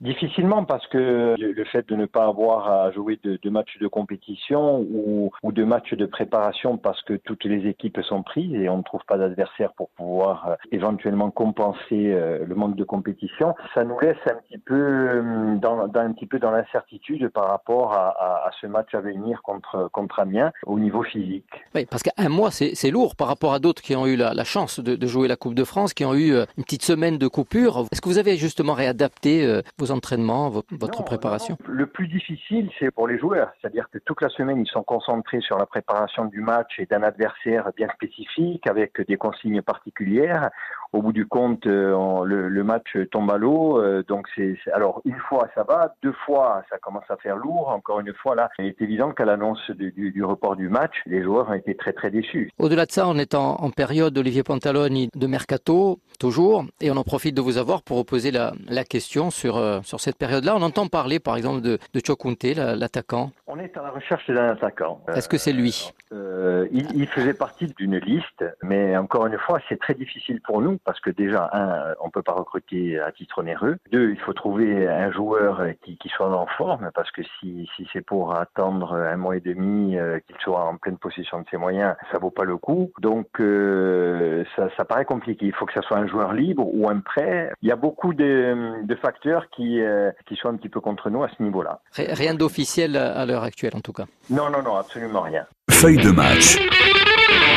Difficilement 0.00 0.64
parce 0.64 0.86
que 0.86 1.34
le 1.36 1.64
fait 1.64 1.88
de 1.88 1.96
ne 1.96 2.06
pas 2.06 2.26
avoir 2.26 2.70
à 2.70 2.92
jouer 2.92 3.18
de, 3.24 3.50
matchs 3.50 3.78
de 3.80 3.88
compétition 3.88 4.78
ou, 4.80 5.32
de 5.50 5.64
matchs 5.64 5.94
de 5.94 6.06
préparation 6.06 6.78
parce 6.78 7.02
que 7.02 7.14
toutes 7.14 7.44
les 7.44 7.68
équipes 7.68 8.00
sont 8.02 8.22
prises 8.22 8.54
et 8.54 8.68
on 8.68 8.78
ne 8.78 8.82
trouve 8.84 9.00
pas 9.08 9.18
d'adversaire 9.18 9.72
pour 9.72 9.88
pouvoir 9.90 10.50
euh, 10.50 10.54
éventuellement 10.70 11.32
compenser 11.32 12.12
euh, 12.12 12.44
le 12.46 12.54
manque 12.54 12.76
de 12.76 12.84
compétition, 12.84 13.56
ça 13.74 13.82
nous 13.82 13.98
laisse 13.98 14.16
un 14.30 14.36
petit 14.36 14.58
peu 14.58 14.76
euh, 14.76 15.56
dans, 15.56 15.80
un 15.80 16.12
petit 16.12 16.26
peu 16.26 16.38
dans 16.38 16.52
l'incertitude 16.52 17.28
par 17.30 17.48
rapport 17.48 17.92
à, 17.92 18.50
ce 18.60 18.66
match 18.68 18.94
à 18.94 19.00
venir 19.00 19.42
contre 19.42 19.88
contre 19.92 20.20
Amiens 20.20 20.52
au 20.66 20.78
niveau 20.78 21.02
physique. 21.02 21.44
Oui, 21.74 21.86
parce 21.86 22.02
qu'un 22.02 22.28
mois 22.28 22.50
c'est 22.50 22.90
lourd 22.90 23.16
par 23.16 23.26
rapport 23.26 23.52
à 23.52 23.58
d'autres 23.58 23.82
qui 23.82 23.96
ont 23.96 24.06
eu 24.06 24.16
la, 24.16 24.44
chance 24.44 24.80
de, 24.80 25.06
jouer 25.06 25.28
la 25.28 25.36
Coupe 25.36 25.54
de 25.54 25.64
France, 25.64 25.92
qui 25.92 26.04
ont 26.04 26.14
eu 26.14 26.32
une 26.56 26.64
petite 26.64 26.84
semaine 26.84 27.18
de 27.18 27.26
coupure. 27.26 27.86
Est-ce 27.92 28.00
que 28.00 28.08
vous 28.08 28.18
avez 28.18 28.36
justement 28.36 28.74
réadapté 28.74 29.60
entraînements, 29.90 30.50
votre 30.50 31.04
préparation? 31.04 31.56
Le 31.66 31.86
plus 31.86 32.08
difficile, 32.08 32.70
c'est 32.78 32.90
pour 32.90 33.08
les 33.08 33.18
joueurs. 33.18 33.50
C'est-à-dire 33.60 33.88
que 33.90 33.98
toute 33.98 34.20
la 34.22 34.28
semaine, 34.28 34.58
ils 34.58 34.70
sont 34.70 34.82
concentrés 34.82 35.40
sur 35.40 35.58
la 35.58 35.66
préparation 35.66 36.24
du 36.26 36.40
match 36.40 36.78
et 36.78 36.86
d'un 36.86 37.02
adversaire 37.02 37.70
bien 37.76 37.88
spécifique, 37.94 38.66
avec 38.66 39.00
des 39.06 39.16
consignes 39.16 39.62
particulières. 39.62 40.50
Au 40.92 41.02
bout 41.02 41.12
du 41.12 41.26
compte, 41.26 41.66
euh, 41.66 42.24
le, 42.24 42.48
le, 42.48 42.64
match 42.64 42.96
tombe 43.10 43.30
à 43.30 43.36
l'eau. 43.36 43.78
Euh, 43.78 44.02
donc, 44.08 44.26
c'est 44.34 44.56
alors 44.72 45.02
une 45.04 45.18
fois 45.28 45.48
ça 45.54 45.62
va, 45.62 45.94
deux 46.02 46.14
fois 46.24 46.62
ça 46.70 46.78
commence 46.78 47.04
à 47.10 47.16
faire 47.16 47.36
lourd. 47.36 47.68
Encore 47.68 48.00
une 48.00 48.14
fois, 48.14 48.34
là, 48.34 48.48
il 48.58 48.66
est 48.66 48.80
évident 48.80 49.12
qu'à 49.12 49.26
l'annonce 49.26 49.70
du, 49.70 49.92
du, 49.92 50.10
du, 50.12 50.24
report 50.24 50.56
du 50.56 50.68
match, 50.68 50.94
les 51.06 51.22
joueurs 51.22 51.50
ont 51.50 51.54
été 51.54 51.76
très 51.76 51.92
très 51.92 52.10
déçus. 52.10 52.50
Au-delà 52.58 52.86
de 52.86 52.92
ça, 52.92 53.06
on 53.06 53.18
est 53.18 53.34
en, 53.34 53.56
en 53.56 53.70
période 53.70 54.16
Olivier 54.16 54.42
Pantaloni 54.42 55.10
de 55.14 55.26
mercato 55.26 55.98
toujours, 56.18 56.64
et 56.80 56.90
on 56.90 56.96
en 56.96 57.04
profite 57.04 57.34
de 57.34 57.42
vous 57.42 57.58
avoir 57.58 57.82
pour 57.82 58.04
poser 58.06 58.30
la, 58.30 58.54
la 58.68 58.84
question 58.84 59.30
sur 59.30 59.58
euh, 59.58 59.80
sur 59.82 60.00
cette 60.00 60.16
période-là. 60.16 60.56
On 60.56 60.62
entend 60.62 60.86
parler, 60.86 61.20
par 61.20 61.36
exemple, 61.36 61.60
de, 61.60 61.78
de 61.92 62.00
Chokunte, 62.04 62.44
l'attaquant. 62.56 63.30
On 63.46 63.58
est 63.58 63.76
à 63.76 63.82
la 63.82 63.90
recherche 63.90 64.28
d'un 64.30 64.50
attaquant. 64.50 65.00
Est-ce 65.14 65.28
que 65.28 65.36
c'est 65.38 65.52
lui? 65.52 65.92
Euh, 66.12 66.66
il, 66.72 66.86
il, 66.96 67.06
faisait 67.06 67.34
partie 67.34 67.66
d'une 67.76 67.98
liste, 67.98 68.44
mais 68.62 68.96
encore 68.96 69.26
une 69.26 69.36
fois, 69.38 69.58
c'est 69.68 69.78
très 69.78 69.92
difficile 69.92 70.40
pour 70.40 70.62
nous 70.62 70.77
parce 70.84 71.00
que 71.00 71.10
déjà, 71.10 71.50
un, 71.52 71.94
on 72.00 72.10
peut 72.10 72.22
pas 72.22 72.32
recruter 72.32 72.98
à 73.00 73.12
titre 73.12 73.38
onéreux. 73.38 73.76
Deux, 73.92 74.10
il 74.10 74.20
faut 74.20 74.32
trouver 74.32 74.88
un 74.88 75.10
joueur 75.12 75.62
qui, 75.82 75.96
qui 75.96 76.08
soit 76.08 76.34
en 76.34 76.46
forme 76.46 76.90
parce 76.94 77.10
que 77.10 77.22
si, 77.38 77.68
si 77.76 77.86
c'est 77.92 78.04
pour 78.04 78.34
attendre 78.34 78.94
un 78.94 79.16
mois 79.16 79.36
et 79.36 79.40
demi 79.40 79.96
euh, 79.96 80.18
qu'il 80.26 80.36
soit 80.42 80.64
en 80.64 80.76
pleine 80.76 80.98
possession 80.98 81.40
de 81.40 81.46
ses 81.50 81.56
moyens, 81.56 81.94
ça 82.12 82.18
vaut 82.18 82.30
pas 82.30 82.44
le 82.44 82.56
coup. 82.56 82.92
Donc, 83.00 83.28
euh, 83.40 84.44
ça, 84.56 84.68
ça, 84.76 84.84
paraît 84.84 85.04
compliqué. 85.04 85.46
Il 85.46 85.54
faut 85.54 85.66
que 85.66 85.72
ça 85.72 85.82
soit 85.82 85.98
un 85.98 86.06
joueur 86.06 86.32
libre 86.32 86.64
ou 86.72 86.88
un 86.88 87.00
prêt. 87.00 87.50
Il 87.62 87.68
y 87.68 87.72
a 87.72 87.76
beaucoup 87.76 88.14
de, 88.14 88.84
de 88.84 88.94
facteurs 88.96 89.48
qui, 89.50 89.80
euh, 89.80 90.10
qui 90.26 90.36
sont 90.36 90.48
un 90.48 90.56
petit 90.56 90.68
peu 90.68 90.80
contre 90.80 91.10
nous 91.10 91.22
à 91.22 91.28
ce 91.36 91.42
niveau-là. 91.42 91.80
Rien 91.96 92.34
d'officiel 92.34 92.96
à 92.96 93.24
l'heure 93.26 93.42
actuelle, 93.42 93.72
en 93.74 93.80
tout 93.80 93.92
cas. 93.92 94.04
Non, 94.30 94.50
non, 94.50 94.62
non, 94.62 94.76
absolument 94.76 95.22
rien. 95.22 95.46
Feuille 95.70 95.98
de 95.98 96.10
match. 96.10 96.58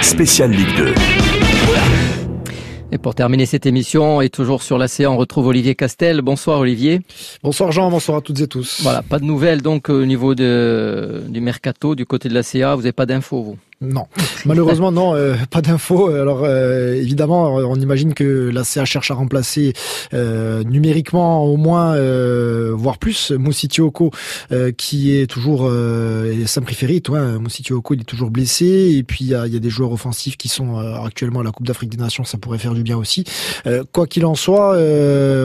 Spécial 0.01 0.51
Ligue 0.51 0.75
2. 0.75 2.10
Et 2.93 2.97
pour 2.97 3.15
terminer 3.15 3.45
cette 3.45 3.65
émission, 3.65 4.19
et 4.19 4.29
toujours 4.29 4.61
sur 4.61 4.77
l'ACA, 4.77 5.09
on 5.09 5.15
retrouve 5.15 5.47
Olivier 5.47 5.75
Castel. 5.75 6.21
Bonsoir 6.21 6.59
Olivier. 6.59 6.99
Bonsoir 7.41 7.71
Jean, 7.71 7.89
bonsoir 7.89 8.17
à 8.17 8.21
toutes 8.21 8.41
et 8.41 8.47
tous. 8.47 8.81
Voilà, 8.83 9.01
pas 9.01 9.17
de 9.17 9.23
nouvelles 9.23 9.61
donc 9.61 9.87
au 9.89 10.05
niveau 10.05 10.35
de, 10.35 11.23
du 11.29 11.39
mercato, 11.39 11.95
du 11.95 12.05
côté 12.05 12.27
de 12.27 12.33
l'ACA, 12.33 12.75
vous 12.75 12.81
n'avez 12.81 12.91
pas 12.91 13.05
d'infos 13.05 13.41
vous? 13.41 13.57
Non, 13.81 14.05
malheureusement 14.45 14.91
non, 14.91 15.15
euh, 15.15 15.33
pas 15.49 15.63
d'infos. 15.63 16.09
Alors 16.09 16.41
euh, 16.43 16.93
évidemment, 16.93 17.55
on 17.55 17.75
imagine 17.75 18.13
que 18.13 18.51
la 18.53 18.63
CA 18.63 18.85
cherche 18.85 19.09
à 19.09 19.15
remplacer 19.15 19.73
euh, 20.13 20.63
numériquement 20.63 21.43
au 21.45 21.57
moins, 21.57 21.95
voire 22.73 22.99
plus, 22.99 23.31
Moussitioko, 23.31 24.11
qui 24.77 25.15
est 25.15 25.25
toujours 25.25 25.63
euh, 25.63 26.45
Saint-Préféré. 26.45 27.01
Toi, 27.01 27.39
Moussitioko, 27.39 27.95
il 27.95 28.01
est 28.01 28.05
toujours 28.05 28.29
blessé. 28.29 28.93
Et 28.95 29.03
puis 29.03 29.25
il 29.25 29.31
y 29.31 29.35
a, 29.35 29.47
des 29.47 29.69
joueurs 29.69 29.91
offensifs 29.91 30.37
qui 30.37 30.47
sont 30.47 30.77
actuellement 30.77 31.39
à 31.39 31.43
la 31.43 31.51
Coupe 31.51 31.65
d'Afrique 31.65 31.89
des 31.89 31.97
Nations, 31.97 32.23
ça 32.23 32.37
pourrait 32.37 32.59
faire 32.59 32.75
du 32.75 32.83
bien 32.83 32.97
aussi. 32.97 33.23
quoi 33.91 34.05
qu'il 34.05 34.27
en 34.27 34.35
soit, 34.35 34.77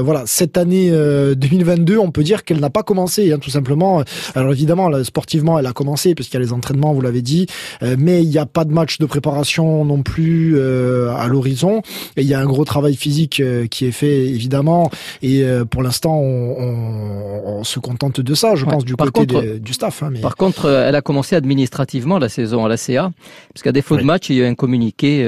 voilà, 0.03 0.25
cette 0.27 0.59
année 0.59 0.90
2022, 0.90 1.96
on 1.96 2.11
peut 2.11 2.22
dire 2.22 2.44
qu'elle 2.44 2.61
n'a 2.61 2.70
pas 2.70 2.83
commencé, 2.83 3.33
hein, 3.33 3.38
tout 3.38 3.51
simplement. 3.51 4.03
Alors 4.35 4.53
évidemment, 4.53 5.03
sportivement, 5.05 5.59
elle 5.59 5.66
a 5.66 5.72
commencé 5.72 6.14
parce 6.14 6.29
qu'il 6.29 6.38
y 6.38 6.42
a 6.42 6.44
les 6.44 6.53
entraînements, 6.53 6.92
vous 6.92 7.01
l'avez 7.01 7.22
dit, 7.22 7.46
mais 7.81 8.26
il 8.27 8.31
n'y 8.31 8.39
a 8.39 8.47
pas 8.47 8.65
de 8.65 8.73
match 8.73 8.99
de 8.99 9.07
préparation 9.07 9.85
non 9.85 10.03
plus 10.03 10.55
euh, 10.57 11.15
à 11.17 11.29
l'horizon. 11.29 11.83
Et 12.17 12.23
il 12.23 12.27
y 12.27 12.35
a 12.35 12.41
un 12.41 12.45
gros 12.47 12.65
travail 12.65 12.97
physique 12.97 13.41
euh, 13.41 13.67
qui 13.67 13.87
est 13.87 13.93
fait 13.93 14.27
évidemment. 14.27 14.91
Et 15.23 15.45
euh, 15.45 15.65
pour 15.65 15.83
l'instant, 15.83 16.19
on, 16.19 16.57
on, 16.59 17.59
on, 17.59 17.65
se 17.65 17.79
contente 17.79 18.21
de 18.21 18.35
ça, 18.35 18.55
je 18.55 18.65
ouais. 18.65 18.73
pense, 18.73 18.85
du 18.85 18.97
par 18.97 19.12
côté 19.12 19.35
contre, 19.35 19.47
des, 19.47 19.59
du 19.61 19.73
staff. 19.73 20.03
Hein, 20.03 20.11
mais... 20.12 20.21
Par 20.21 20.37
contre, 20.37 20.69
elle 20.69 20.95
a 20.95 21.03
commencé 21.03 21.37
administrativement 21.37 22.19
la 22.19 22.29
saison 22.29 22.65
à 22.65 22.69
la 22.69 22.77
CA, 22.77 23.11
parce 23.53 23.62
qu'à 23.62 23.73
défaut 23.73 23.95
oui. 23.95 24.03
de 24.03 24.07
match, 24.07 24.29
il 24.31 24.37
y 24.37 24.43
a 24.43 24.45
eu 24.45 24.49
un 24.49 24.55
communiqué 24.55 25.25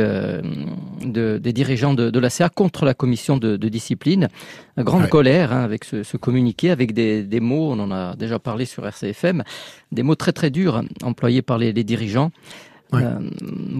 de, 1.05 1.39
des 1.39 1.53
dirigeants 1.53 1.95
de, 1.95 2.11
de 2.11 2.19
la 2.19 2.31
CA 2.31 2.49
contre 2.49 2.85
la 2.85 2.95
commission 2.95 3.37
de, 3.37 3.57
de 3.57 3.69
discipline. 3.69 4.29
Une 4.79 4.85
grande 4.85 5.03
ouais. 5.03 5.09
colère 5.09 5.53
hein, 5.53 5.65
avec 5.65 5.83
ce, 5.83 6.05
ce, 6.05 6.17
communiqué, 6.17 6.71
avec 6.71 6.93
des, 6.93 7.25
des, 7.25 7.41
mots, 7.41 7.73
on 7.73 7.81
en 7.81 7.91
a 7.91 8.15
déjà 8.15 8.39
parlé 8.39 8.65
sur 8.65 8.87
RCFM, 8.87 9.43
des 9.93 10.03
mots 10.03 10.15
très 10.15 10.33
très 10.33 10.51
durs 10.51 10.83
employés 11.03 11.43
par 11.43 11.59
les, 11.59 11.73
les 11.73 11.85
dirigeants. 11.85 12.31
Ouais. 12.91 13.03
Euh, 13.03 13.19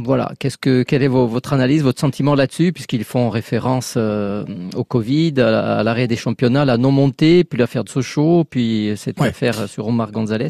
voilà. 0.05 0.33
Qu'est-ce 0.39 0.59
que, 0.59 0.83
quelle 0.83 1.03
est 1.03 1.09
votre 1.09 1.55
analyse, 1.55 1.83
votre 1.83 1.99
sentiment 1.99 2.35
là-dessus, 2.35 2.75
puisqu'ils 2.75 3.05
font 3.05 3.31
référence 3.31 3.95
euh, 3.97 4.45
au 4.77 4.85
Covid, 4.85 5.35
à, 5.39 5.79
à 5.79 5.83
l'arrêt 5.83 6.07
des 6.07 6.17
championnats, 6.17 6.67
la 6.67 6.77
non 6.77 6.93
montée, 6.93 7.43
puis 7.43 7.59
l'affaire 7.59 7.85
de 7.85 7.89
Sochaux, 7.89 8.45
puis 8.45 8.93
cette 8.97 9.19
ouais. 9.19 9.29
affaire 9.29 9.67
sur 9.67 9.87
Omar 9.87 10.13
Gonzalez? 10.13 10.49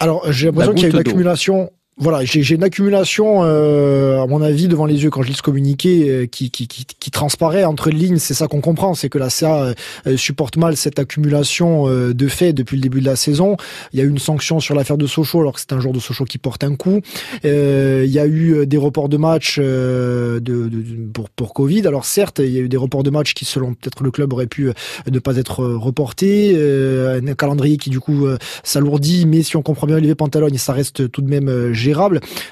Alors 0.00 0.30
j'ai 0.30 0.46
l'impression 0.46 0.74
qu'il 0.74 0.82
y 0.82 0.86
a 0.86 0.90
une 0.90 0.98
accumulation 0.98 1.70
voilà, 1.98 2.26
j'ai 2.26 2.54
une 2.54 2.62
accumulation, 2.62 3.42
euh, 3.42 4.20
à 4.20 4.26
mon 4.26 4.42
avis, 4.42 4.68
devant 4.68 4.84
les 4.84 5.02
yeux 5.04 5.08
quand 5.08 5.22
je 5.22 5.28
lis 5.28 5.36
ce 5.36 5.42
communiqué 5.42 6.10
euh, 6.10 6.26
qui, 6.26 6.50
qui, 6.50 7.10
transparaît 7.10 7.64
entre 7.64 7.88
lignes. 7.88 8.18
C'est 8.18 8.34
ça 8.34 8.48
qu'on 8.48 8.60
comprend, 8.60 8.94
c'est 8.94 9.08
que 9.08 9.16
la 9.16 9.30
CA 9.30 9.72
euh, 10.06 10.16
supporte 10.18 10.58
mal 10.58 10.76
cette 10.76 10.98
accumulation 10.98 11.88
euh, 11.88 12.12
de 12.12 12.28
faits 12.28 12.54
depuis 12.54 12.76
le 12.76 12.82
début 12.82 13.00
de 13.00 13.06
la 13.06 13.16
saison. 13.16 13.56
Il 13.94 13.98
y 13.98 14.02
a 14.02 14.04
eu 14.04 14.10
une 14.10 14.18
sanction 14.18 14.60
sur 14.60 14.74
l'affaire 14.74 14.98
de 14.98 15.06
Sochaux, 15.06 15.40
alors 15.40 15.54
que 15.54 15.60
c'est 15.60 15.72
un 15.72 15.80
joueur 15.80 15.94
de 15.94 15.98
Sochaux 15.98 16.26
qui 16.26 16.36
porte 16.36 16.64
un 16.64 16.74
coup. 16.74 17.00
Euh, 17.46 18.02
il 18.04 18.12
y 18.12 18.18
a 18.18 18.26
eu 18.26 18.66
des 18.66 18.76
reports 18.76 19.08
de 19.08 19.16
match 19.16 19.58
de, 19.58 20.42
pour, 21.14 21.30
pour 21.30 21.54
Covid. 21.54 21.86
Alors 21.86 22.04
certes, 22.04 22.40
il 22.40 22.50
y 22.50 22.58
a 22.58 22.60
eu 22.60 22.68
des 22.68 22.76
reports 22.76 23.04
de 23.04 23.10
match 23.10 23.32
qui, 23.32 23.46
selon 23.46 23.72
peut-être 23.72 24.02
le 24.02 24.10
club, 24.10 24.34
auraient 24.34 24.46
pu 24.46 24.70
ne 25.10 25.18
pas 25.18 25.38
être 25.38 25.64
reportés. 25.64 26.54
un 26.54 27.34
calendrier 27.34 27.78
qui 27.78 27.88
du 27.88 28.00
coup 28.00 28.26
s'alourdit, 28.62 29.24
mais 29.24 29.42
si 29.42 29.56
on 29.56 29.62
comprend 29.62 29.86
bien 29.86 29.96
Olivier 29.96 30.14
Pantalogne, 30.14 30.58
ça 30.58 30.74
reste 30.74 31.10
tout 31.10 31.22
de 31.22 31.30
même 31.30 31.72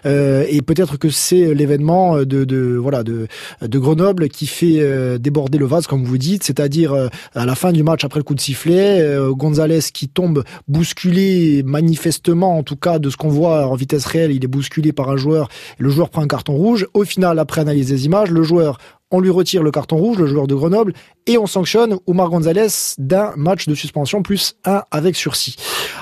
Euh, 0.06 0.44
et 0.48 0.62
peut-être 0.62 0.96
que 0.96 1.10
c'est 1.10 1.54
l'événement 1.54 2.18
de, 2.18 2.44
de, 2.44 2.76
voilà 2.76 3.02
de, 3.02 3.26
de 3.62 3.78
Grenoble 3.78 4.28
qui 4.28 4.46
fait 4.46 4.80
euh, 4.80 5.18
déborder 5.18 5.58
le 5.58 5.66
vase, 5.66 5.86
comme 5.86 6.04
vous 6.04 6.18
dites, 6.18 6.44
c'est-à-dire 6.44 6.92
euh, 6.92 7.08
à 7.34 7.46
la 7.46 7.54
fin 7.54 7.72
du 7.72 7.82
match 7.82 8.04
après 8.04 8.20
le 8.20 8.24
coup 8.24 8.34
de 8.34 8.40
sifflet, 8.40 9.00
euh, 9.00 9.32
Gonzalez 9.32 9.80
qui 9.92 10.08
tombe 10.08 10.44
bousculé 10.68 11.62
manifestement, 11.64 12.58
en 12.58 12.62
tout 12.62 12.76
cas 12.76 12.98
de 12.98 13.10
ce 13.10 13.16
qu'on 13.16 13.28
voit 13.28 13.66
en 13.66 13.74
vitesse 13.74 14.06
réelle, 14.06 14.32
il 14.32 14.44
est 14.44 14.48
bousculé 14.48 14.92
par 14.92 15.10
un 15.10 15.16
joueur. 15.16 15.48
Le 15.78 15.88
joueur 15.88 16.10
prend 16.10 16.22
un 16.22 16.28
carton 16.28 16.54
rouge. 16.54 16.86
Au 16.94 17.04
final, 17.04 17.38
après 17.38 17.60
analyse 17.60 17.88
des 17.88 18.06
images, 18.06 18.30
le 18.30 18.42
joueur 18.42 18.78
on 19.14 19.20
lui 19.20 19.30
retire 19.30 19.62
le 19.62 19.70
carton 19.70 19.96
rouge, 19.96 20.18
le 20.18 20.26
joueur 20.26 20.48
de 20.48 20.54
Grenoble, 20.54 20.92
et 21.26 21.38
on 21.38 21.46
sanctionne 21.46 21.96
Omar 22.06 22.28
Gonzalez 22.28 22.68
d'un 22.98 23.32
match 23.36 23.66
de 23.66 23.74
suspension 23.74 24.22
plus 24.22 24.56
un 24.64 24.82
avec 24.90 25.16
sursis. 25.16 25.56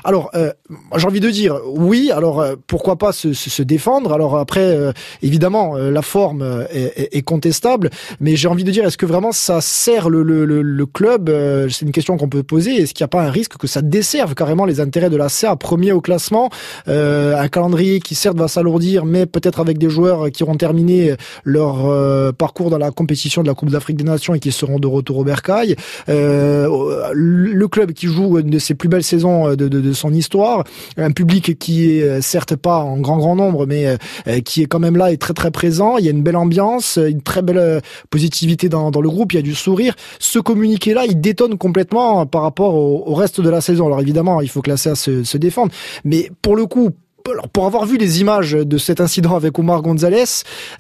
Alors, 0.05 0.31
euh, 0.35 0.53
j'ai 0.97 1.07
envie 1.07 1.21
de 1.21 1.31
dire, 1.31 1.61
oui, 1.67 2.11
alors 2.11 2.41
euh, 2.41 2.57
pourquoi 2.67 2.97
pas 2.97 3.13
se, 3.13 3.33
se, 3.33 3.51
se, 3.51 3.63
défendre? 3.63 4.13
Alors 4.13 4.37
après, 4.37 4.65
euh, 4.65 4.93
évidemment, 5.23 5.77
euh, 5.77 5.91
la 5.91 6.03
forme 6.03 6.43
euh, 6.43 6.65
est, 6.71 7.17
est, 7.17 7.23
contestable, 7.23 7.91
mais 8.21 8.35
j'ai 8.35 8.49
envie 8.49 8.65
de 8.65 8.71
dire, 8.71 8.85
est-ce 8.85 8.99
que 8.99 9.07
vraiment 9.07 9.31
ça 9.31 9.61
sert 9.61 10.11
le, 10.11 10.25
le, 10.25 10.45
le, 10.45 10.63
le 10.63 10.87
club? 10.87 11.31
C'est 11.71 11.85
une 11.85 11.93
question 11.93 12.17
qu'on 12.17 12.29
peut 12.29 12.43
poser. 12.43 12.75
Est-ce 12.75 12.95
qu'il 12.95 13.05
n'y 13.05 13.07
a 13.07 13.09
pas 13.09 13.23
un 13.23 13.31
risque 13.31 13.57
que 13.57 13.67
ça 13.67 13.81
desserve 13.81 14.35
carrément 14.35 14.65
les 14.65 14.81
intérêts 14.81 15.11
de 15.11 15.17
la 15.17 15.29
CA, 15.29 15.55
premier 15.57 15.93
au 15.93 16.01
classement? 16.01 16.51
Un 16.87 17.49
calendrier 17.49 18.01
qui 18.01 18.15
certes 18.15 18.37
va 18.37 18.49
s'alourdir, 18.49 19.05
mais 19.05 19.27
peut-être 19.27 19.61
avec 19.61 19.79
des 19.79 19.89
joueurs 19.89 20.31
qui 20.31 20.43
auront 20.43 20.57
terminé 20.57 21.15
leur 21.45 22.35
parcours 22.35 22.71
dans 22.71 22.79
la 22.79 22.91
compétition 22.91 23.43
de 23.43 23.49
la 23.49 23.55
Coupe 23.55 23.71
d'Afrique 23.71 23.97
des 23.97 24.05
Nations 24.05 24.35
et 24.35 24.41
qui 24.41 24.53
seront 24.53 24.79
de 24.79 24.87
retour 24.87 25.12
au 25.19 25.25
Bercail. 25.25 25.77
le 26.09 27.67
club 27.67 27.93
qui 27.93 28.07
joue 28.07 28.39
une 28.39 28.51
de 28.51 28.59
ses 28.59 28.75
plus 28.75 28.89
belles 28.89 29.03
saisons 29.03 29.55
de, 29.55 29.93
son 29.93 30.13
histoire, 30.13 30.65
un 30.97 31.11
public 31.11 31.59
qui 31.59 31.91
est 31.91 32.21
certes 32.21 32.57
pas 32.57 32.79
en 32.79 32.99
grand 32.99 33.19
grand 33.19 33.37
nombre, 33.37 33.67
mais 33.67 33.97
qui 34.45 34.63
est 34.63 34.67
quand 34.67 34.79
même 34.79 34.97
là 34.97 35.13
et 35.13 35.17
très 35.17 35.35
très 35.35 35.51
présent. 35.51 35.99
Il 35.99 36.05
y 36.05 36.09
a 36.09 36.11
une 36.11 36.23
belle 36.23 36.37
ambiance, 36.37 36.99
une 36.99 37.23
très 37.23 37.43
belle 37.43 37.81
positivité 38.11 38.69
dans, 38.69 38.91
le 38.91 39.09
groupe. 39.09 39.33
Il 39.33 39.37
y 39.37 39.39
a 39.39 39.43
du 39.43 39.55
sourire. 39.55 39.95
Ce 40.19 40.39
communiqué-là, 40.39 41.05
il 41.07 41.21
détonne 41.21 41.59
complètement 41.59 42.27
par 42.27 42.43
rapport 42.43 42.75
au, 42.75 43.05
au, 43.07 43.15
reste 43.15 43.41
de 43.41 43.49
la 43.49 43.61
saison. 43.61 43.87
Alors 43.87 44.01
évidemment, 44.01 44.41
il 44.41 44.49
faut 44.49 44.63
que 44.63 44.71
la 44.71 44.77
CA 44.77 44.95
se, 44.95 45.25
se 45.25 45.39
défende, 45.39 45.71
mais 46.05 46.31
pour 46.43 46.57
le 46.57 46.67
coup, 46.67 46.91
alors 47.31 47.49
pour 47.49 47.67
avoir 47.67 47.87
vu 47.87 47.97
les 47.97 48.21
images 48.21 48.53
de 48.53 48.79
cet 48.79 49.01
incident 49.01 49.37
avec 49.37 49.59
Omar 49.59 49.83
Gonzalez, 49.83 50.25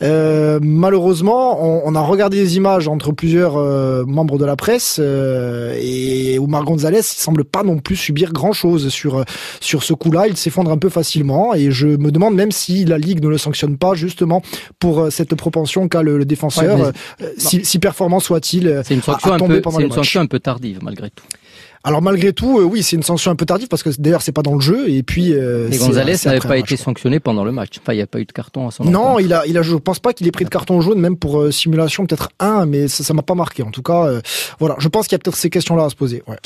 euh, 0.02 0.58
malheureusement, 0.62 1.64
on, 1.64 1.82
on, 1.84 1.94
a 1.94 2.00
regardé 2.00 2.38
les 2.38 2.56
images 2.56 2.88
entre 2.88 3.12
plusieurs 3.12 3.56
euh, 3.56 4.04
membres 4.04 4.38
de 4.38 4.44
la 4.44 4.56
presse 4.56 4.96
euh, 5.00 5.76
et 5.80 6.38
Omar 6.38 6.64
Gonzalez 6.64 6.98
il 6.98 7.02
semble 7.02 7.44
pas 7.44 7.62
non 7.62 7.78
plus 7.78 7.96
subir 7.96 8.32
grand 8.32 8.52
chose 8.52 8.88
sur 8.88 9.24
sur 9.60 9.82
ce 9.82 9.94
coup-là. 9.94 10.26
Il 10.26 10.36
s'effondre 10.36 10.70
un 10.70 10.78
peu 10.78 10.88
facilement 10.88 11.54
et 11.54 11.70
je 11.70 11.86
me 11.86 12.10
demande 12.10 12.34
même 12.34 12.52
si 12.52 12.84
la 12.84 12.98
ligue 12.98 13.22
ne 13.22 13.28
le 13.28 13.38
sanctionne 13.38 13.76
pas 13.76 13.94
justement 13.94 14.42
pour 14.78 15.08
cette 15.10 15.34
propension 15.34 15.88
qu'a 15.88 16.02
le, 16.02 16.24
défenseur, 16.24 16.92
si, 17.36 17.64
si, 17.64 17.78
performant 17.78 18.20
soit-il. 18.20 18.82
C'est 18.84 18.94
une 18.94 19.02
sanction, 19.02 19.32
un 19.32 19.38
peu, 19.38 19.62
une 19.80 19.92
sanction 19.92 20.20
un 20.20 20.26
peu 20.26 20.40
tardive 20.40 20.80
malgré 20.82 21.10
tout. 21.10 21.24
Alors 21.84 22.00
malgré 22.00 22.32
tout, 22.32 22.60
euh, 22.60 22.62
oui, 22.62 22.82
c'est 22.82 22.96
une 22.96 23.02
sanction 23.02 23.30
un 23.30 23.34
peu 23.34 23.44
tardive 23.44 23.68
parce 23.68 23.82
que 23.82 23.90
d'ailleurs 23.98 24.22
c'est 24.22 24.32
pas 24.32 24.42
dans 24.42 24.54
le 24.54 24.60
jeu 24.60 24.88
et 24.88 25.02
puis. 25.02 25.32
Euh, 25.32 25.68
Gonzalez 25.68 26.16
n'avait 26.24 26.38
pas 26.38 26.56
été 26.56 26.76
sanctionné 26.76 27.18
pendant 27.18 27.44
le 27.44 27.50
match. 27.50 27.78
Enfin, 27.80 27.92
il 27.92 27.96
n'y 27.96 28.02
a 28.02 28.06
pas 28.06 28.20
eu 28.20 28.24
de 28.24 28.32
carton 28.32 28.68
à 28.68 28.70
son. 28.70 28.84
Non, 28.84 29.18
il 29.18 29.32
a, 29.32 29.44
il 29.46 29.58
a, 29.58 29.62
je 29.62 29.74
pense 29.74 29.98
pas 29.98 30.12
qu'il 30.12 30.26
ait 30.28 30.32
pris 30.32 30.44
de 30.44 30.50
carton 30.50 30.80
jaune 30.80 31.00
même 31.00 31.16
pour 31.16 31.40
euh, 31.40 31.50
simulation, 31.50 32.06
peut-être 32.06 32.30
un, 32.38 32.66
mais 32.66 32.88
ça, 32.88 33.02
ça 33.02 33.14
m'a 33.14 33.22
pas 33.22 33.34
marqué. 33.34 33.62
En 33.62 33.70
tout 33.70 33.82
cas, 33.82 34.06
euh, 34.06 34.20
voilà, 34.60 34.76
je 34.78 34.88
pense 34.88 35.08
qu'il 35.08 35.14
y 35.14 35.16
a 35.16 35.18
peut-être 35.18 35.36
ces 35.36 35.50
questions-là 35.50 35.84
à 35.84 35.90
se 35.90 35.96
poser. 35.96 36.22
Ouais. 36.28 36.36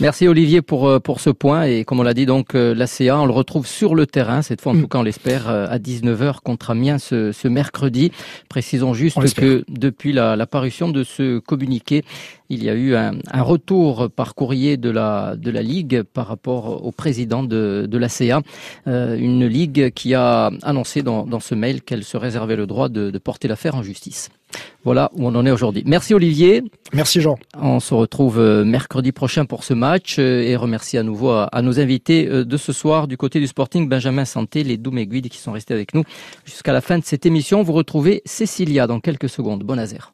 Merci 0.00 0.26
Olivier 0.26 0.60
pour 0.60 0.88
euh, 0.88 0.98
pour 0.98 1.20
ce 1.20 1.30
point 1.30 1.62
et 1.62 1.84
comme 1.84 2.00
on 2.00 2.02
l'a 2.02 2.14
dit 2.14 2.26
donc 2.26 2.56
euh, 2.56 2.74
l'ACA 2.74 3.16
on 3.16 3.26
le 3.26 3.32
retrouve 3.32 3.64
sur 3.64 3.94
le 3.94 4.06
terrain 4.06 4.42
cette 4.42 4.60
fois 4.60 4.72
en 4.72 4.74
mm. 4.74 4.80
tout 4.80 4.88
cas 4.88 4.98
on 4.98 5.02
l'espère 5.04 5.48
à 5.48 5.78
19h 5.78 6.40
contre 6.42 6.70
Amiens 6.70 6.98
ce, 6.98 7.30
ce 7.30 7.46
mercredi. 7.46 8.10
Précisons 8.48 8.92
juste 8.92 9.34
que 9.34 9.64
depuis 9.68 10.12
la, 10.12 10.34
la, 10.34 10.46
parution 10.46 10.88
de 10.88 11.04
ce 11.04 11.38
communiqué 11.38 12.04
il 12.54 12.64
y 12.64 12.70
a 12.70 12.74
eu 12.74 12.94
un, 12.94 13.16
un, 13.30 13.42
retour 13.42 14.10
par 14.10 14.34
courrier 14.34 14.76
de 14.76 14.90
la 14.90 15.36
de 15.36 15.50
la 15.50 15.62
ligue 15.62 16.02
par 16.02 16.26
rapport 16.26 16.84
au 16.84 16.92
président 16.92 17.42
de 17.42 17.86
de 17.90 17.98
l'ACA 17.98 18.40
euh, 18.86 19.16
une 19.18 19.46
ligue 19.46 19.90
qui 19.92 20.14
a 20.14 20.50
annoncé 20.62 21.02
dans, 21.02 21.26
dans 21.26 21.40
ce 21.40 21.54
mail 21.54 21.82
qu'elle 21.82 22.04
se 22.04 22.16
réservait 22.16 22.56
le 22.56 22.66
droit 22.66 22.88
de, 22.88 23.10
de 23.10 23.18
porter 23.18 23.48
l'affaire 23.48 23.74
en 23.74 23.82
justice. 23.82 24.30
Voilà 24.84 25.10
où 25.14 25.26
on 25.26 25.34
en 25.34 25.44
est 25.46 25.50
aujourd'hui. 25.50 25.82
Merci 25.84 26.14
Olivier. 26.14 26.62
Merci 26.92 27.20
Jean. 27.20 27.36
On 27.58 27.80
se 27.80 27.92
retrouve 27.92 28.38
euh, 28.38 28.64
mercredi 28.64 29.10
prochain 29.10 29.46
pour 29.46 29.64
ce 29.64 29.74
match 29.74 30.16
euh, 30.18 30.42
et 30.42 30.54
remercie 30.56 30.96
à 30.96 31.02
nouveau 31.02 31.30
à, 31.30 31.62
nos 31.62 31.80
invités 31.80 32.26
de 32.26 32.56
ce 32.56 32.72
soir 32.72 33.08
du 33.08 33.16
côté 33.16 33.40
du 33.40 33.46
Sporting, 33.46 33.88
Benjamin 33.88 34.24
Santé, 34.24 34.62
les 34.62 34.76
Douméguides 34.76 35.28
qui 35.28 35.38
sont 35.38 35.52
restés 35.52 35.74
avec 35.74 35.94
nous 35.94 36.04
jusqu'à 36.44 36.72
la 36.72 36.80
fin 36.80 36.98
de 36.98 37.04
cette 37.04 37.26
émission. 37.26 37.62
Vous 37.62 37.72
retrouvez 37.72 38.22
Cécilia 38.24 38.86
dans 38.86 39.00
quelques 39.00 39.28
secondes. 39.28 39.64
Bon 39.64 39.78
Azer. 39.78 40.12